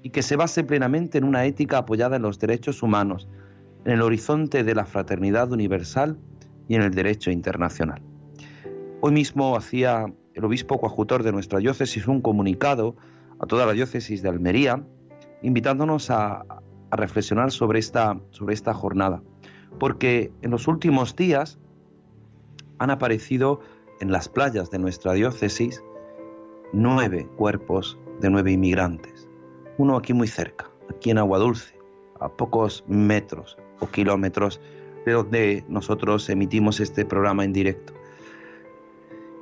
[0.02, 3.26] y que se base plenamente en una ética apoyada en los derechos humanos,
[3.84, 6.18] en el horizonte de la fraternidad universal
[6.68, 8.02] y en el derecho internacional.
[9.00, 12.94] Hoy mismo hacía el obispo coadjutor de nuestra diócesis un comunicado
[13.40, 14.84] a toda la diócesis de Almería,
[15.42, 16.44] invitándonos a,
[16.90, 19.22] a reflexionar sobre esta, sobre esta jornada,
[19.80, 21.58] porque en los últimos días
[22.78, 23.60] han aparecido
[24.00, 25.82] en las playas de nuestra diócesis
[26.72, 29.28] nueve cuerpos de nueve inmigrantes.
[29.78, 31.78] Uno aquí muy cerca, aquí en Agua Dulce,
[32.20, 34.60] a pocos metros o kilómetros
[35.04, 37.92] de donde nosotros emitimos este programa en directo.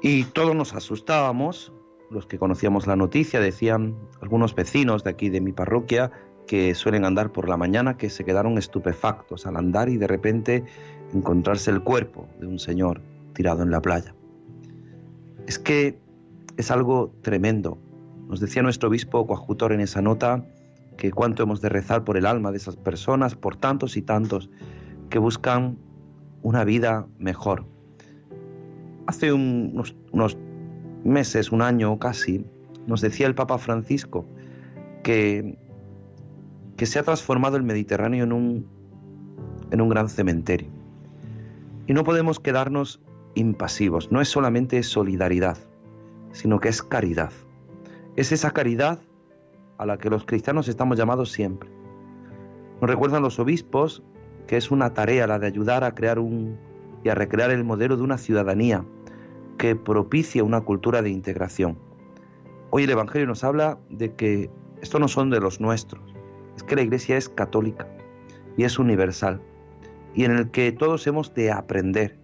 [0.03, 1.73] Y todos nos asustábamos,
[2.11, 6.11] los que conocíamos la noticia, decían algunos vecinos de aquí de mi parroquia
[6.47, 10.65] que suelen andar por la mañana que se quedaron estupefactos al andar y de repente
[11.15, 13.01] encontrarse el cuerpo de un señor
[13.33, 14.15] tirado en la playa.
[15.47, 15.99] Es que
[16.57, 17.79] es algo tremendo.
[18.29, 20.45] Nos decía nuestro obispo coadjutor en esa nota
[20.97, 24.51] que cuánto hemos de rezar por el alma de esas personas, por tantos y tantos
[25.11, 25.79] que buscan
[26.43, 27.65] una vida mejor.
[29.07, 29.95] Hace unos,
[31.05, 32.47] meses, un año casi,
[32.87, 34.25] nos decía el Papa Francisco
[35.03, 35.59] que,
[36.77, 38.67] que se ha transformado el Mediterráneo en un,
[39.71, 40.69] en un gran cementerio.
[41.87, 43.01] Y no podemos quedarnos
[43.35, 44.11] impasivos.
[44.11, 45.59] No es solamente solidaridad,
[46.33, 47.33] sino que es caridad.
[48.17, 49.01] Es esa caridad
[49.79, 51.71] a la que los cristianos estamos llamados siempre.
[52.81, 54.03] Nos recuerdan los obispos
[54.47, 56.59] que es una tarea la de ayudar a crear un
[57.05, 58.85] y a recrear el modelo de una ciudadanía
[59.59, 61.79] que propicia una cultura de integración.
[62.71, 66.03] Hoy el Evangelio nos habla de que esto no son de los nuestros,
[66.57, 67.87] es que la Iglesia es católica
[68.57, 69.41] y es universal
[70.15, 72.19] y en el que todos hemos de aprender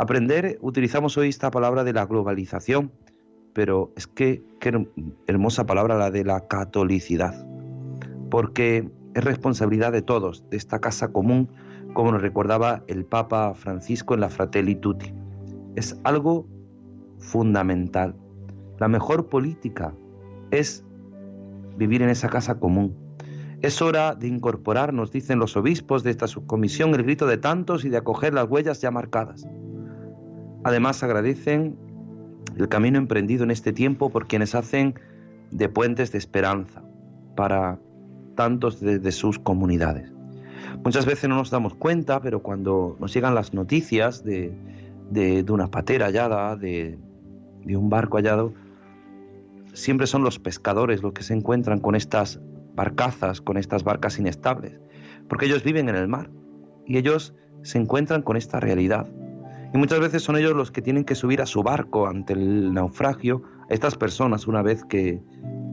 [0.00, 2.90] Aprender, utilizamos hoy esta palabra de la globalización,
[3.52, 4.42] pero es que
[5.26, 7.46] hermosa palabra la de la catolicidad,
[8.30, 11.50] porque es responsabilidad de todos, de esta casa común,
[11.92, 15.12] como nos recordaba el Papa Francisco en la Fratelli Tutti.
[15.76, 16.46] Es algo
[17.18, 18.16] fundamental.
[18.78, 19.92] La mejor política
[20.50, 20.82] es
[21.76, 22.96] vivir en esa casa común.
[23.60, 27.84] Es hora de incorporar, nos dicen los obispos de esta subcomisión, el grito de tantos
[27.84, 29.46] y de acoger las huellas ya marcadas.
[30.62, 31.76] Además agradecen
[32.56, 34.94] el camino emprendido en este tiempo por quienes hacen
[35.50, 36.82] de puentes de esperanza
[37.34, 37.78] para
[38.34, 40.12] tantos de, sus comunidades.
[40.84, 44.54] Muchas veces no nos damos cuenta, pero cuando nos llegan las noticias de,
[45.48, 46.98] una patera hallada, de,
[47.64, 48.52] de un barco hallado,
[49.72, 52.40] siempre son los pescadores los que se encuentran con estas
[52.74, 54.78] barcazas, con estas barcas inestables,
[55.28, 56.30] porque ellos viven en el mar
[56.86, 59.06] y ellos se encuentran con esta realidad
[59.72, 62.72] y muchas veces son ellos los que tienen que subir a su barco ante el
[62.74, 65.22] naufragio estas personas una vez que,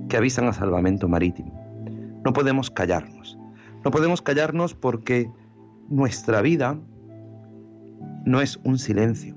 [0.09, 1.51] que avisan a salvamento marítimo.
[2.23, 3.37] No podemos callarnos.
[3.83, 5.31] No podemos callarnos porque
[5.89, 6.77] nuestra vida
[8.25, 9.35] no es un silencio.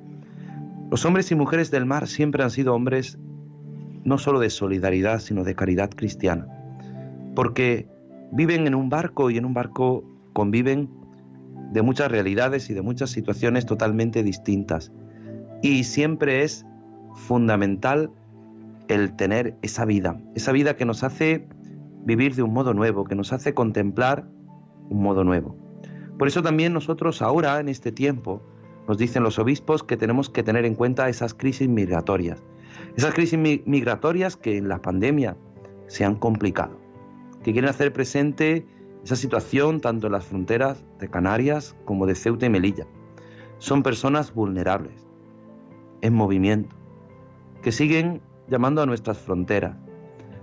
[0.90, 3.18] Los hombres y mujeres del mar siempre han sido hombres
[4.04, 6.46] no solo de solidaridad, sino de caridad cristiana.
[7.34, 7.88] Porque
[8.32, 10.90] viven en un barco y en un barco conviven
[11.70, 14.92] de muchas realidades y de muchas situaciones totalmente distintas.
[15.62, 16.66] Y siempre es
[17.14, 18.10] fundamental
[18.88, 21.46] el tener esa vida, esa vida que nos hace
[22.04, 24.26] vivir de un modo nuevo, que nos hace contemplar
[24.88, 25.56] un modo nuevo.
[26.18, 28.42] Por eso también nosotros ahora, en este tiempo,
[28.88, 32.42] nos dicen los obispos que tenemos que tener en cuenta esas crisis migratorias.
[32.96, 35.36] Esas crisis migratorias que en la pandemia
[35.86, 36.78] se han complicado,
[37.44, 38.66] que quieren hacer presente
[39.04, 42.86] esa situación tanto en las fronteras de Canarias como de Ceuta y Melilla.
[43.58, 45.06] Son personas vulnerables,
[46.00, 46.74] en movimiento,
[47.62, 49.76] que siguen llamando a nuestras fronteras.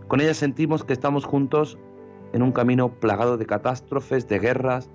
[0.08, 1.78] Con ellas sentimos que estamos juntos
[2.34, 4.90] en un camino plagado de catástrofes, de guerras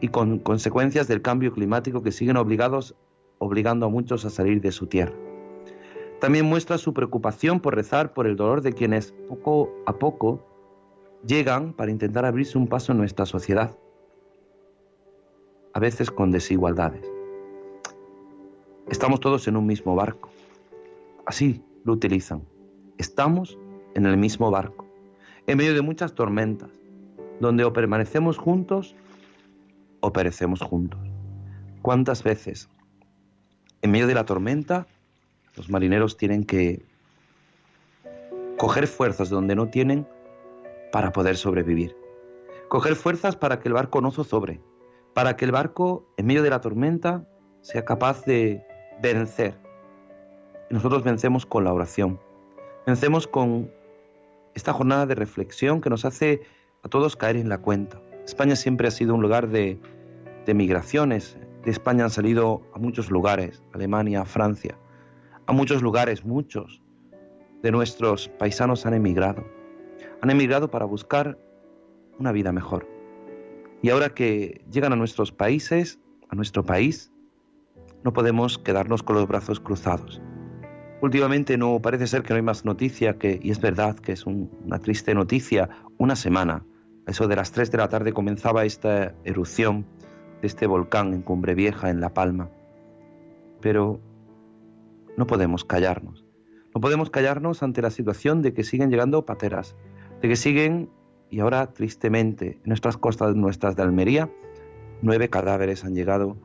[0.00, 2.96] y con consecuencias del cambio climático que siguen obligados,
[3.38, 5.14] obligando a muchos a salir de su tierra.
[6.20, 10.51] También muestra su preocupación por rezar por el dolor de quienes poco a poco
[11.26, 13.76] llegan para intentar abrirse un paso en nuestra sociedad,
[15.72, 17.06] a veces con desigualdades.
[18.90, 20.30] Estamos todos en un mismo barco.
[21.24, 22.42] Así lo utilizan.
[22.98, 23.58] Estamos
[23.94, 24.86] en el mismo barco,
[25.46, 26.70] en medio de muchas tormentas,
[27.40, 28.94] donde o permanecemos juntos
[30.00, 31.00] o perecemos juntos.
[31.80, 32.68] ¿Cuántas veces
[33.82, 34.86] en medio de la tormenta
[35.56, 36.82] los marineros tienen que
[38.56, 40.06] coger fuerzas donde no tienen
[40.92, 41.96] para poder sobrevivir?
[42.68, 44.60] Coger fuerzas para que el barco no zozobre,
[45.14, 47.26] para que el barco en medio de la tormenta
[47.62, 48.64] sea capaz de
[49.02, 49.58] vencer.
[50.70, 52.20] nosotros vencemos con la oración.
[52.86, 53.70] Vencemos con
[54.54, 56.42] esta jornada de reflexión que nos hace
[56.82, 58.00] a todos caer en la cuenta.
[58.24, 59.78] España siempre ha sido un lugar de,
[60.46, 61.36] de migraciones.
[61.64, 64.78] De España han salido a muchos lugares, Alemania, Francia.
[65.46, 66.82] A muchos lugares, muchos
[67.62, 69.44] de nuestros paisanos han emigrado.
[70.22, 71.38] Han emigrado para buscar
[72.18, 72.88] una vida mejor.
[73.82, 75.98] Y ahora que llegan a nuestros países,
[76.28, 77.12] a nuestro país,
[78.04, 80.22] no podemos quedarnos con los brazos cruzados.
[81.00, 84.24] Últimamente no parece ser que no hay más noticia que, y es verdad que es
[84.24, 85.68] una triste noticia,
[85.98, 86.64] una semana,
[87.08, 89.84] eso de las 3 de la tarde comenzaba esta erupción
[90.40, 92.48] de este volcán en Cumbre Vieja, en La Palma.
[93.60, 94.00] Pero
[95.16, 96.24] no podemos callarnos.
[96.72, 99.74] No podemos callarnos ante la situación de que siguen llegando pateras,
[100.22, 100.88] de que siguen,
[101.28, 104.30] y ahora tristemente, en nuestras costas nuestras de Almería,
[105.02, 106.36] nueve cadáveres han llegado,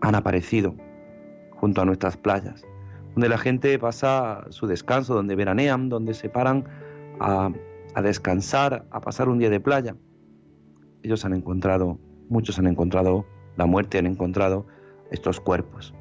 [0.00, 0.74] han aparecido
[1.50, 2.64] junto a nuestras playas
[3.18, 6.68] donde la gente pasa su descanso, donde veranean, donde se paran
[7.18, 7.50] a,
[8.00, 9.96] descansar, a pasar un día de playa.
[11.02, 13.26] Ellos han encontrado, muchos han encontrado
[13.56, 14.68] la muerte, han encontrado
[15.10, 15.92] estos cuerpos.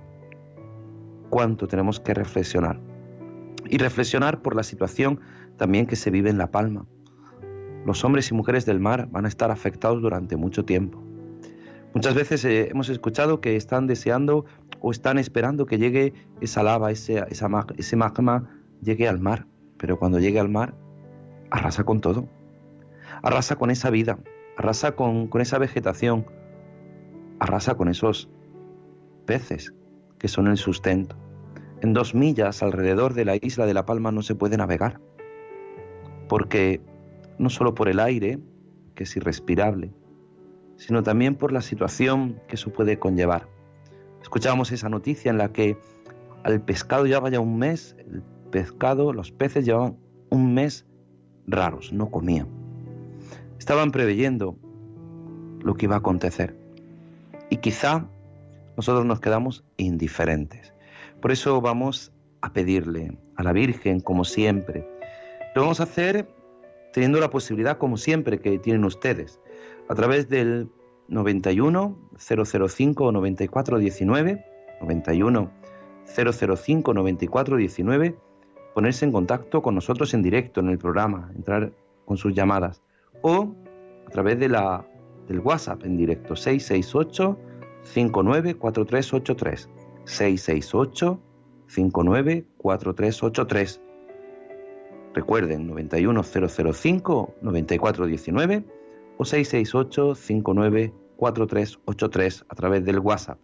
[1.31, 2.79] ¿Cuánto tenemos que reflexionar?
[3.67, 5.19] Y reflexionar por la situación
[5.57, 6.85] también que se vive en La Palma.
[7.85, 11.03] Los hombres y mujeres del mar van a estar afectados durante mucho tiempo.
[11.93, 14.45] Muchas veces eh, hemos escuchado que están deseando
[14.81, 18.49] o están esperando que llegue esa lava, ese, ese magma,
[18.81, 19.47] llegue al mar.
[19.77, 20.75] Pero cuando llegue al mar,
[21.49, 22.27] arrasa con todo.
[23.23, 24.19] Arrasa con esa vida,
[24.57, 26.25] arrasa con, con esa vegetación,
[27.39, 28.29] arrasa con esos
[29.25, 29.73] peces
[30.19, 31.15] que son el sustento.
[31.81, 34.99] En dos millas alrededor de la isla de La Palma no se puede navegar,
[36.27, 36.81] porque
[37.37, 38.39] no solo por el aire,
[38.95, 39.91] que es irrespirable,
[40.77, 43.47] sino también por la situación que eso puede conllevar.
[44.21, 45.77] Escuchábamos esa noticia en la que
[46.43, 49.97] al pescado llevaba ya un mes, el pescado, los peces llevaban
[50.29, 50.85] un mes
[51.45, 52.47] raros, no comían.
[53.59, 54.57] Estaban preveyendo
[55.61, 56.55] lo que iba a acontecer.
[57.49, 58.07] Y quizá
[58.75, 60.73] nosotros nos quedamos indiferentes.
[61.21, 62.11] Por eso vamos
[62.41, 64.87] a pedirle a la Virgen, como siempre.
[65.57, 66.29] Lo vamos a hacer
[66.93, 69.41] teniendo la posibilidad, como siempre, que tienen ustedes,
[69.89, 70.69] a través del
[71.07, 74.45] 91 005 94 19,
[74.81, 75.51] 91
[76.05, 78.15] 005 94 19,
[78.75, 81.73] ponerse en contacto con nosotros en directo en el programa, entrar
[82.05, 82.83] con sus llamadas,
[83.23, 83.55] o
[84.05, 84.85] a través de la,
[85.27, 87.35] del WhatsApp en directo, 668
[87.81, 89.69] 594383,
[90.05, 91.19] 668
[91.65, 93.86] 594383.
[95.17, 98.63] Recuerden, 91005 9419
[99.17, 103.39] o 668 594383 a través del WhatsApp.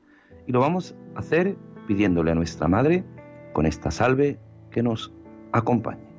[0.45, 1.57] Y lo vamos a hacer
[1.87, 3.03] pidiéndole a nuestra Madre
[3.53, 4.37] con esta salve
[4.69, 5.11] que nos
[5.51, 6.12] acompañe.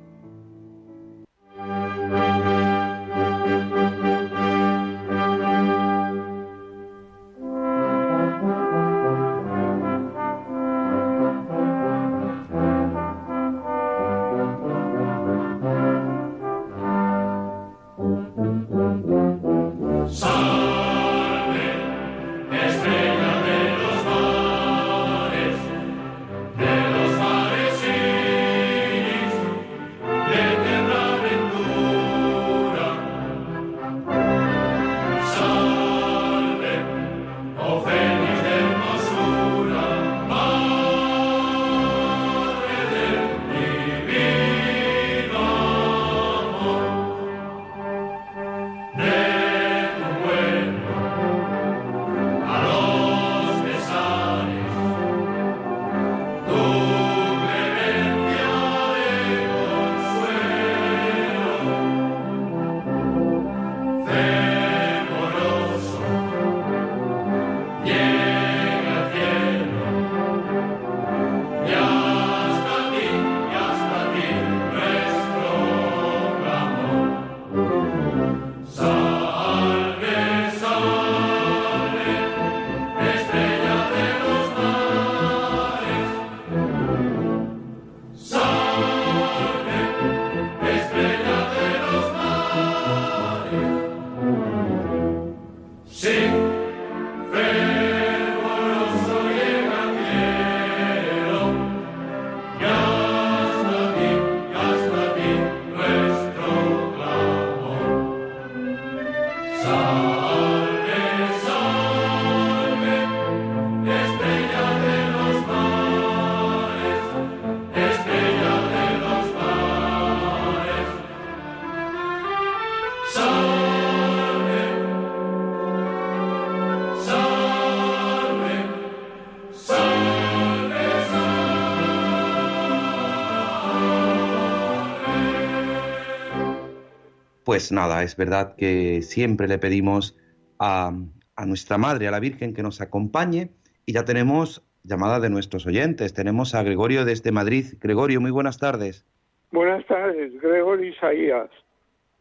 [137.55, 140.19] Pues nada, es verdad que siempre le pedimos
[140.59, 140.91] a,
[141.37, 143.51] a nuestra Madre, a la Virgen, que nos acompañe
[143.85, 146.13] y ya tenemos llamada de nuestros oyentes.
[146.13, 147.77] Tenemos a Gregorio desde Madrid.
[147.79, 149.05] Gregorio, muy buenas tardes.
[149.51, 151.49] Buenas tardes, Gregorio Isaías.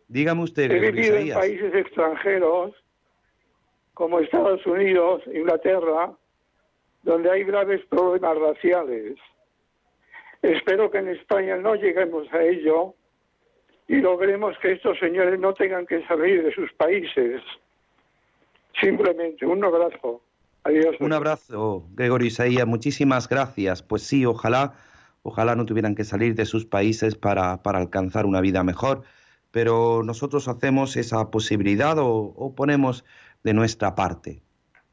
[0.07, 2.73] Dígame usted, Gregorio He vivido en países extranjeros
[3.95, 6.13] como Estados Unidos, Inglaterra,
[7.03, 9.17] donde hay graves problemas raciales.
[10.43, 12.95] Espero que en España no lleguemos a ello
[13.89, 17.43] y logremos que estos señores no tengan que salir de sus países.
[18.81, 20.23] Simplemente un abrazo.
[20.65, 20.97] Adiós.
[20.99, 22.67] Un abrazo, Gregorio Isaías.
[22.67, 23.83] Muchísimas gracias.
[23.83, 24.75] Pues sí, ojalá,
[25.23, 29.03] ojalá no tuvieran que salir de sus países para, para alcanzar una vida mejor.
[29.51, 33.05] Pero nosotros hacemos esa posibilidad o, o ponemos
[33.45, 34.41] de nuestra parte.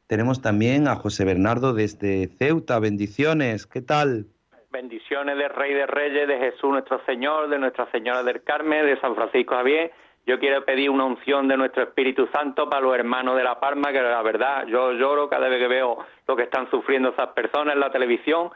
[0.08, 2.78] Tenemos también a José Bernardo desde Ceuta.
[2.80, 3.66] Bendiciones.
[3.66, 4.28] ¿Qué tal?
[4.72, 8.98] Bendiciones del Rey de Reyes, de Jesús nuestro Señor, de Nuestra Señora del Carmen, de
[9.02, 9.92] San Francisco Javier.
[10.26, 13.92] Yo quiero pedir una unción de nuestro Espíritu Santo para los hermanos de La Palma,
[13.92, 17.74] que la verdad yo lloro cada vez que veo lo que están sufriendo esas personas
[17.74, 18.50] en la televisión.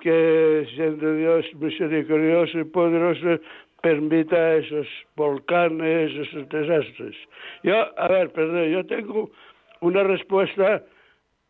[0.00, 3.40] que siendo Dios misericordioso y poderoso
[3.80, 7.14] permita esos volcanes, esos desastres?
[7.62, 9.30] Yo, a ver, perdón, yo tengo
[9.82, 10.82] una respuesta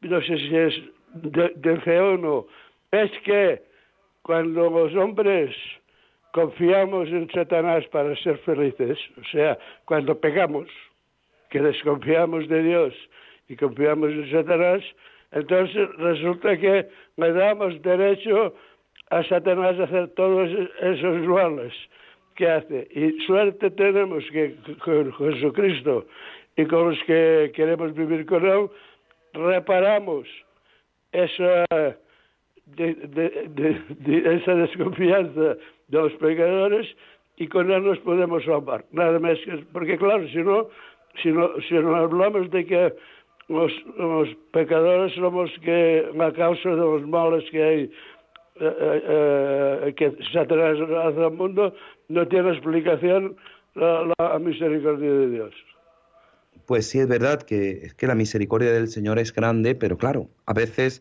[0.02, 0.74] no sé si es
[1.14, 2.46] de, fe o no,
[2.92, 3.62] es que
[4.20, 5.56] cuando los hombres
[6.32, 10.68] confiamos en Satanás para ser felices, o sea, cuando pegamos,
[11.48, 12.94] que desconfiamos de Dios
[13.48, 14.84] y confiamos en Satanás,
[15.32, 18.54] entonces resulta que le damos derecho
[19.10, 20.48] a Satanás a hacer todos
[20.80, 21.72] esos males
[22.34, 22.88] que hace.
[22.92, 24.54] Y suerte tenemos que
[24.84, 26.06] con Jesucristo
[26.56, 28.68] y con los que queremos vivir con Él,
[29.34, 30.26] reparamos
[31.12, 31.64] esa,
[32.66, 35.56] de, esa desconfianza
[35.88, 36.86] de los pecadores
[37.36, 38.84] y con él nos podemos salvar.
[38.92, 40.68] Nada más que, porque claro, si no,
[41.22, 42.94] si no, si no hablamos de que
[43.48, 47.90] los, los pecadores somos que la causa de los males que hay eh,
[48.60, 51.74] eh, eh, que Satanás hace al mundo,
[52.08, 53.36] no tiene explicación
[53.74, 55.54] la misericordia de Dios
[56.68, 60.28] pues sí es verdad que, es que la misericordia del Señor es grande, pero claro,
[60.44, 61.00] a veces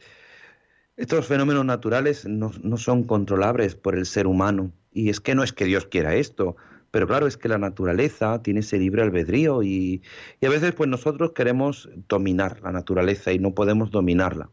[0.95, 4.72] estos fenómenos naturales no, son controlables por el ser humano.
[4.93, 6.56] Y es que no es que Dios quiera esto,
[6.92, 10.02] pero claro, es que la naturaleza tiene ese libre albedrío y,
[10.42, 14.50] a veces pues nosotros queremos dominar la naturaleza y no podemos dominarla.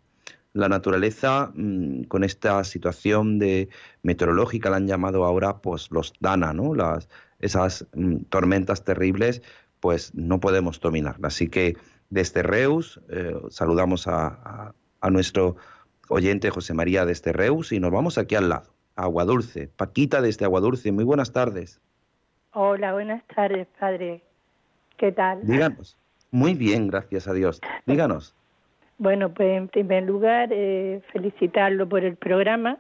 [0.53, 3.69] La naturaleza, mm, con esta situación de
[4.03, 6.75] meteorológica, la han llamado ahora pues los Dana, ¿no?
[6.75, 7.09] Las,
[7.41, 9.43] esas mm, tormentas terribles,
[9.81, 11.29] pues no podemos dominarla.
[11.29, 11.77] Así que
[12.11, 14.73] desde Reus eh, saludamos a,
[15.11, 15.57] nuestro
[16.09, 19.69] oyente José María desde Reus y nos vamos aquí al lado, a Aguadulce.
[19.69, 21.81] Paquita desde Aguadulce, muy buenas tardes.
[22.57, 24.23] Hola, buenas tardes, padre.
[24.97, 25.45] ¿Qué tal?
[25.45, 25.99] Díganos.
[26.31, 27.61] Muy bien, gracias a Dios.
[27.85, 28.33] Díganos.
[28.97, 32.79] Bueno, pues en primer lugar, eh, felicitarlo por el programa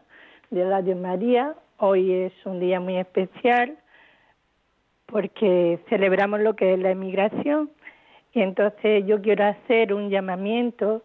[0.50, 1.56] de Radio María.
[1.78, 3.76] Hoy es un día muy especial
[5.06, 7.68] porque celebramos lo que es la emigración
[8.32, 11.02] y entonces yo quiero hacer un llamamiento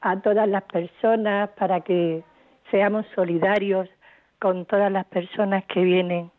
[0.00, 2.22] a todas las personas para que
[2.70, 3.88] seamos solidarios
[4.38, 6.30] con todas las personas que vienen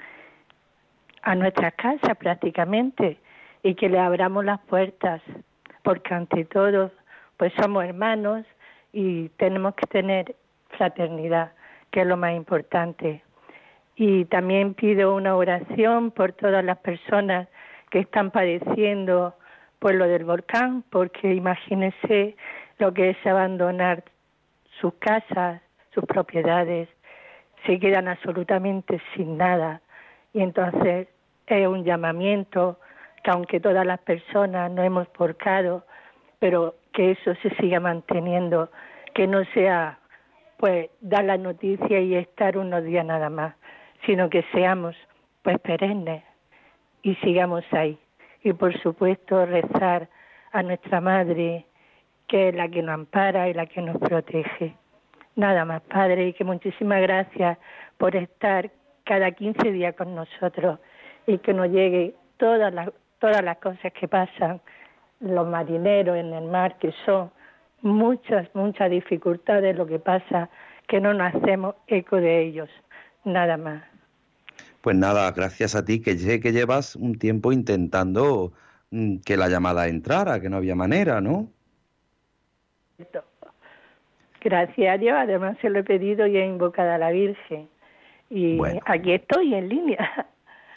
[1.24, 3.18] a nuestras casas prácticamente
[3.64, 5.22] y que le abramos las puertas
[5.82, 6.92] porque ante todo
[7.38, 8.46] pues somos hermanos
[8.92, 10.36] y tenemos que tener
[10.78, 11.52] fraternidad
[11.92, 13.24] que es lo más importante
[13.96, 17.48] y también pido una oración por todas las personas
[17.92, 19.36] que están padeciendo
[19.80, 22.36] por lo del volcán, porque imagínese
[22.80, 24.04] lo que es abandonar
[24.80, 25.62] sus casas,
[25.94, 26.90] sus propiedades,
[27.66, 29.82] se quedan absolutamente sin nada.
[30.34, 31.08] Y entonces
[31.48, 32.80] es un llamamiento
[33.24, 35.86] que aunque todas las personas no hemos porcado,
[36.40, 38.70] pero que eso se siga manteniendo,
[39.14, 40.00] que no sea
[40.58, 43.56] pues dar la noticia y estar unos días nada más,
[44.06, 44.96] sino que seamos
[45.42, 46.24] pues perennes
[47.02, 47.98] y sigamos ahí.
[48.44, 50.10] Y por supuesto rezar
[50.52, 51.66] a nuestra Madre,
[52.28, 54.76] que es la que nos ampara y la que nos protege.
[55.36, 57.58] Nada más, Padre, y que muchísimas gracias
[57.98, 58.70] por estar
[59.04, 60.80] cada 15 días con nosotros
[61.28, 64.62] y que nos llegue todas las, todas las cosas que pasan
[65.20, 67.32] los marineros en el mar, que son
[67.82, 70.50] muchas, muchas dificultades lo que pasa,
[70.88, 72.70] que no nos hacemos eco de ellos.
[73.24, 73.84] Nada más.
[74.82, 78.52] Pues nada, gracias a ti, que sé que llevas un tiempo intentando
[78.92, 81.48] mm, que la llamada entrara, que no había manera, ¿no?
[84.42, 87.70] Gracias a Dios, además se lo he pedido y he invocado a la Virgen.
[88.30, 90.28] Y aquí estoy en línea.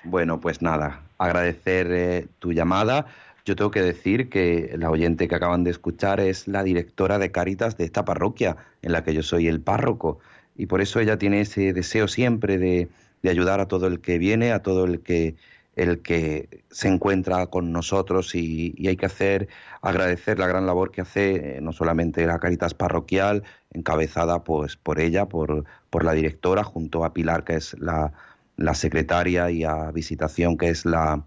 [0.08, 3.06] Bueno, pues nada, agradecer eh, tu llamada.
[3.44, 7.32] Yo tengo que decir que la oyente que acaban de escuchar es la directora de
[7.32, 10.20] Cáritas de esta parroquia, en la que yo soy el párroco.
[10.56, 12.88] Y por eso ella tiene ese deseo siempre de,
[13.22, 15.34] de ayudar a todo el que viene, a todo el que
[15.74, 19.48] el que se encuentra con nosotros y, hay que hacer,
[19.82, 23.42] agradecer la gran labor que hace eh, no solamente la Caritas Parroquial,
[23.72, 28.14] encabezada pues por ella, por, por la directora, junto a Pilar, que es la,
[28.56, 31.24] la secretaria, y a Visitación, que es la,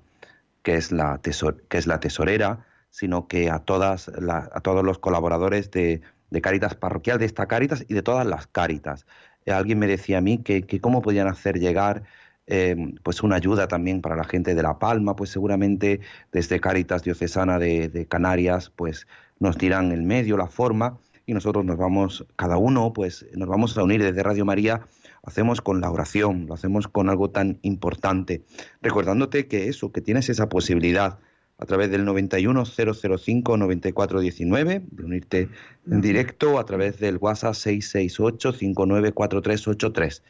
[0.63, 5.71] que es la, que es la tesorera, sino que a, todas a todos los colaboradores
[5.71, 9.05] de, de Caritas Parroquial, de esta Caritas y de todas las Caritas.
[9.45, 12.03] Eh, alguien me decía a mí que, cómo podían hacer llegar
[12.47, 16.01] eh, pues una ayuda también para la gente de La Palma, pues seguramente
[16.31, 19.07] desde Cáritas Diocesana de, Canarias, pues
[19.39, 23.77] nos dirán el medio, la forma, y nosotros nos vamos, cada uno, pues nos vamos
[23.77, 24.81] a unir desde Radio María,
[25.23, 28.43] hacemos con la oración, lo hacemos con algo tan importante,
[28.81, 31.19] recordándote que eso, que tienes esa posibilidad
[31.59, 35.49] a través del 91005-9419, de unirte
[35.89, 40.23] en directo, a través del WhatsApp 668-594383.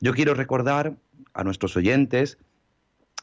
[0.00, 0.96] Yo quiero recordar
[1.34, 2.38] a nuestros oyentes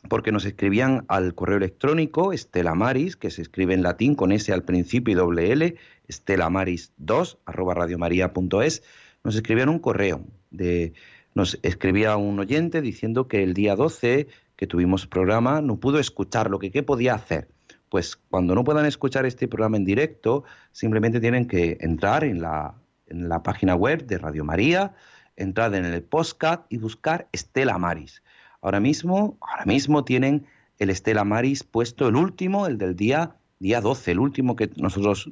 [0.08, 4.62] porque nos escribían al correo electrónico estelamaris, que se escribe en latín con S al
[4.64, 5.74] principio y doble L,
[6.08, 8.84] estelamaris2 arroba radiomaria.es,
[9.24, 10.94] nos escribían un correo de
[11.34, 16.50] nos escribía un oyente diciendo que el día 12 que tuvimos programa no pudo escuchar
[16.50, 17.48] lo que qué podía hacer.
[17.90, 22.74] Pues cuando no puedan escuchar este programa en directo, simplemente tienen que entrar en la,
[23.06, 24.96] en la página web de Radio María,
[25.36, 28.24] entrar en el postcat y buscar Estela Maris.
[28.62, 30.48] Ahora mismo, ahora mismo tienen
[30.80, 35.30] el Estela Maris puesto el último, el del día, día 12, el último que nosotros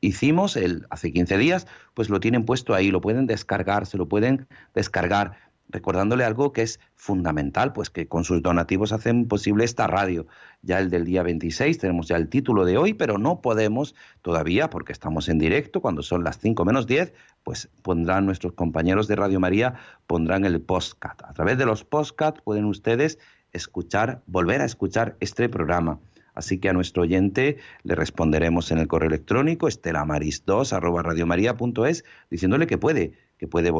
[0.00, 4.08] hicimos el, hace 15 días, pues lo tienen puesto ahí, lo pueden descargar, se lo
[4.08, 9.86] pueden descargar recordándole algo que es fundamental, pues que con sus donativos hacen posible esta
[9.86, 10.26] radio.
[10.62, 14.68] Ya el del día 26 tenemos ya el título de hoy, pero no podemos todavía,
[14.70, 17.12] porque estamos en directo, cuando son las 5 menos 10,
[17.44, 19.74] pues pondrán nuestros compañeros de Radio María,
[20.06, 21.22] pondrán el postcat.
[21.22, 23.18] A través de los postcat pueden ustedes
[23.52, 25.98] escuchar, volver a escuchar este programa.
[26.40, 31.02] Así que a nuestro oyente le responderemos en el correo electrónico estelamaris2 arroba
[32.30, 33.70] diciéndole que puede, que puede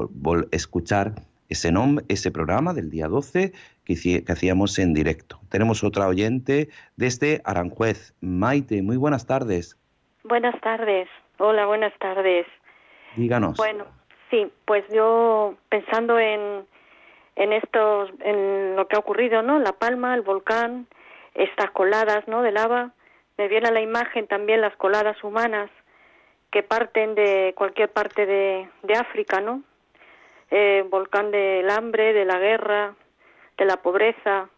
[0.52, 1.14] escuchar
[1.48, 3.52] ese, nombre, ese programa del día 12
[3.86, 5.40] que, hacíamos en directo.
[5.48, 8.12] Tenemos otra oyente desde Aranjuez.
[8.20, 9.78] Maite, muy buenas tardes.
[10.24, 11.08] Buenas tardes.
[11.38, 12.46] Hola, buenas tardes.
[13.16, 13.56] Díganos.
[13.56, 13.86] Bueno,
[14.30, 16.66] sí, pues yo pensando en,
[17.36, 19.58] en estos, en lo que ha ocurrido, ¿no?
[19.61, 20.88] La Palma, el volcán,
[21.35, 22.43] estas coladas, ¿no?
[22.43, 22.91] De lava,
[23.39, 25.70] me viene a la imagen también las coladas humanas
[26.51, 29.62] que parten de cualquier parte de, de África, ¿no?
[30.51, 32.95] eh, volcán del hambre, de la guerra,
[33.57, 34.49] de la pobreza,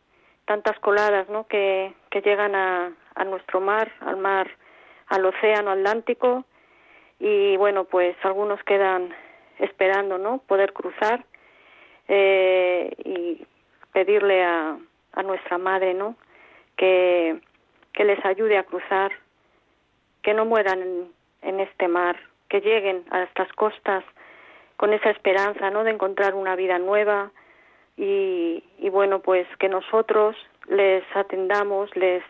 [0.45, 1.47] tantas coladas ¿no?
[1.47, 4.51] que, que llegan a, a nuestro mar, al mar,
[5.09, 6.45] al océano Atlántico
[7.19, 9.15] y bueno, pues algunos quedan
[9.59, 10.39] esperando ¿no?
[10.39, 11.25] poder cruzar
[12.09, 13.47] eh, y
[13.93, 14.77] pedirle a,
[15.13, 16.17] a nuestra madre ¿no?
[16.77, 17.41] Que,
[17.93, 19.13] que les ayude a cruzar,
[20.23, 21.09] que no mueran
[21.43, 22.17] en, este mar,
[22.49, 24.05] que lleguen a estas costas
[24.77, 25.85] con esa esperanza, ¿no?
[25.85, 27.31] De encontrar una vida nueva
[27.97, 30.37] y, y bueno, pues que nosotros
[30.69, 32.23] les atendamos, les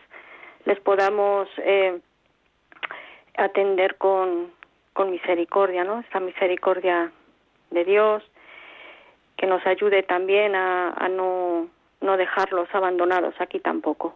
[0.65, 1.99] les podamos eh,
[3.37, 4.51] atender con,
[4.93, 5.99] con misericordia, ¿no?
[5.99, 7.11] Esa misericordia
[7.71, 8.23] de Dios,
[9.37, 11.67] que nos ayude también a, a no,
[12.01, 14.15] no dejarlos abandonados aquí tampoco.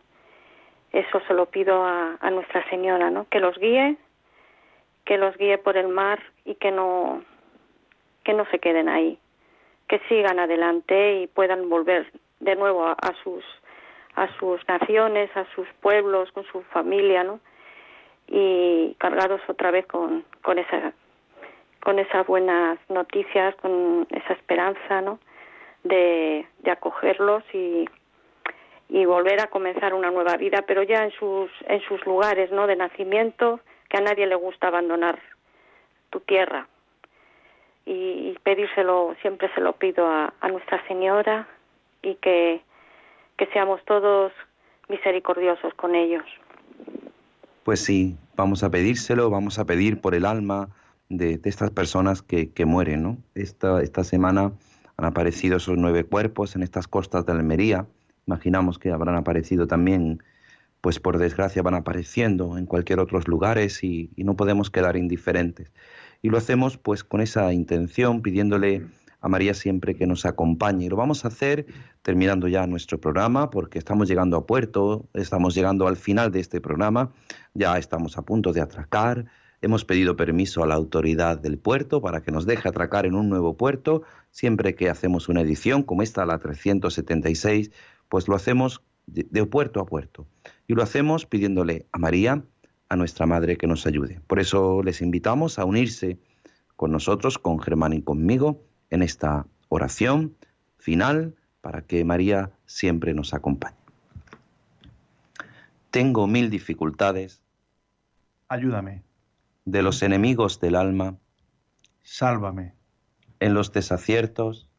[0.92, 3.28] Eso se lo pido a, a Nuestra Señora, ¿no?
[3.30, 3.98] Que los guíe,
[5.06, 7.24] que los guíe por el mar y que no
[8.24, 9.18] que no se queden ahí,
[9.88, 12.12] que sigan adelante y puedan volver
[12.42, 13.44] de nuevo a, sus
[14.16, 17.40] a sus naciones, a sus pueblos, con su familia, ¿no?
[18.28, 20.92] Y cargados otra vez con, con esa
[21.82, 25.20] con esas buenas noticias, con esa esperanza, ¿no?
[25.86, 27.88] De, de acogerlos y,
[28.90, 32.68] y volver a comenzar una nueva vida, pero ya en sus en sus lugares, ¿no?
[32.68, 33.60] De nacimiento,
[33.90, 35.20] que a nadie le gusta abandonar
[36.10, 36.68] tu tierra.
[37.86, 41.48] Y, pedírselo, siempre se lo pido a, Nuestra Señora
[42.02, 42.62] y que,
[43.38, 44.34] que seamos todos
[44.90, 46.26] misericordiosos con ellos.
[47.64, 50.70] Pues sí, vamos a pedírselo, vamos a pedir por el alma
[51.10, 53.18] de, estas personas que, que, mueren, ¿no?
[53.36, 54.52] Esta, esta semana
[54.98, 57.86] han aparecido esos nueve cuerpos en estas costas de Almería.
[58.28, 60.22] Imaginamos que habrán aparecido también
[60.82, 65.72] pues por desgracia van apareciendo en cualquier otros lugares y, no podemos quedar indiferentes.
[66.22, 68.86] Y lo hacemos pues con esa intención, pidiéndole
[69.20, 70.86] a María siempre que nos acompañe.
[70.86, 71.66] Y lo vamos a hacer
[72.02, 76.62] terminando ya nuestro programa, porque estamos llegando a puerto, estamos llegando al final de este
[76.62, 77.12] programa,
[77.54, 79.26] ya estamos a punto de atracar.
[79.62, 83.28] Hemos pedido permiso a la autoridad del puerto para que nos deje atracar en un
[83.28, 84.04] nuevo puerto.
[84.30, 87.72] Siempre que hacemos una edición como esta, la 376,
[88.10, 90.28] pues lo hacemos de puerto a puerto.
[90.68, 92.44] Y lo hacemos pidiéndole a María,
[92.90, 94.22] a nuestra Madre, que nos ayude.
[94.28, 96.18] Por eso les invitamos a unirse
[96.76, 100.36] con nosotros, con Germán y conmigo, en esta oración
[100.78, 103.76] final para que María siempre nos acompañe.
[105.92, 107.42] Tengo mil dificultades.
[108.48, 109.04] Ayúdame.
[109.66, 111.18] De los enemigos del alma.
[112.04, 112.74] Sálvame.
[113.40, 114.70] En los desaciertos.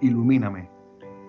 [0.00, 0.75] Ilumíname.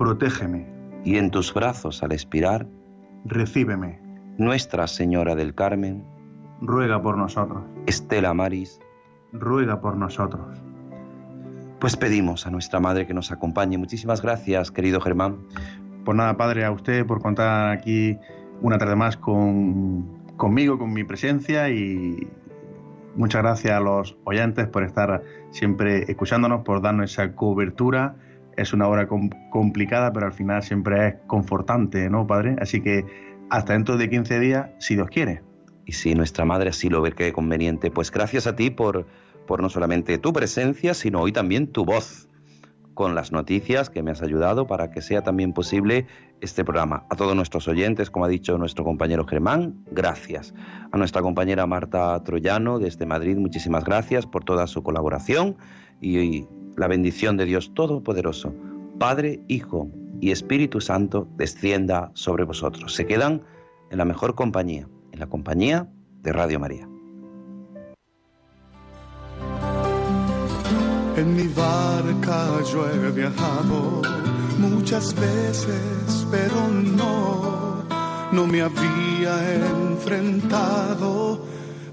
[0.00, 0.66] protégeme.
[1.04, 2.66] Y en tus brazos al expirar,
[3.26, 4.00] recíbeme.
[4.38, 6.02] Nuestra Señora del Carmen,
[6.62, 7.62] ruega por nosotros.
[7.86, 8.80] Estela Maris,
[9.34, 10.58] ruega por nosotros.
[11.80, 13.76] Pues pedimos a nuestra Madre que nos acompañe.
[13.76, 15.36] Muchísimas gracias, querido Germán.
[16.06, 18.16] Pues nada, Padre, a usted por contar aquí
[18.62, 22.26] una tarde más con, conmigo, con mi presencia y
[23.16, 28.16] muchas gracias a los oyentes por estar siempre escuchándonos, por darnos esa cobertura
[28.56, 29.08] es una hora
[29.50, 32.56] complicada, pero al final siempre es confortante, ¿no, Padre?
[32.60, 33.04] Así que
[33.50, 35.42] hasta dentro de 15 días, si Dios quiere.
[35.86, 39.06] Y si nuestra madre así lo ve que conveniente, pues gracias a ti por,
[39.46, 42.28] por no solamente tu presencia, sino hoy también tu voz
[42.94, 46.06] con las noticias que me has ayudado para que sea también posible
[46.40, 47.06] este programa.
[47.08, 50.54] A todos nuestros oyentes, como ha dicho nuestro compañero Germán, gracias.
[50.92, 55.56] A nuestra compañera Marta Troyano desde Madrid, muchísimas gracias por toda su colaboración
[56.00, 56.46] y
[56.76, 58.54] la bendición de Dios Todopoderoso,
[58.98, 59.88] Padre, Hijo
[60.20, 62.94] y Espíritu Santo, descienda sobre vosotros.
[62.94, 63.42] Se quedan
[63.90, 65.88] en la mejor compañía, en la compañía
[66.22, 66.88] de Radio María.
[71.16, 74.02] En mi barca yo he viajado
[74.58, 77.84] muchas veces, pero no,
[78.32, 81.40] no me había enfrentado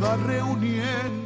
[0.00, 1.21] va reuniendo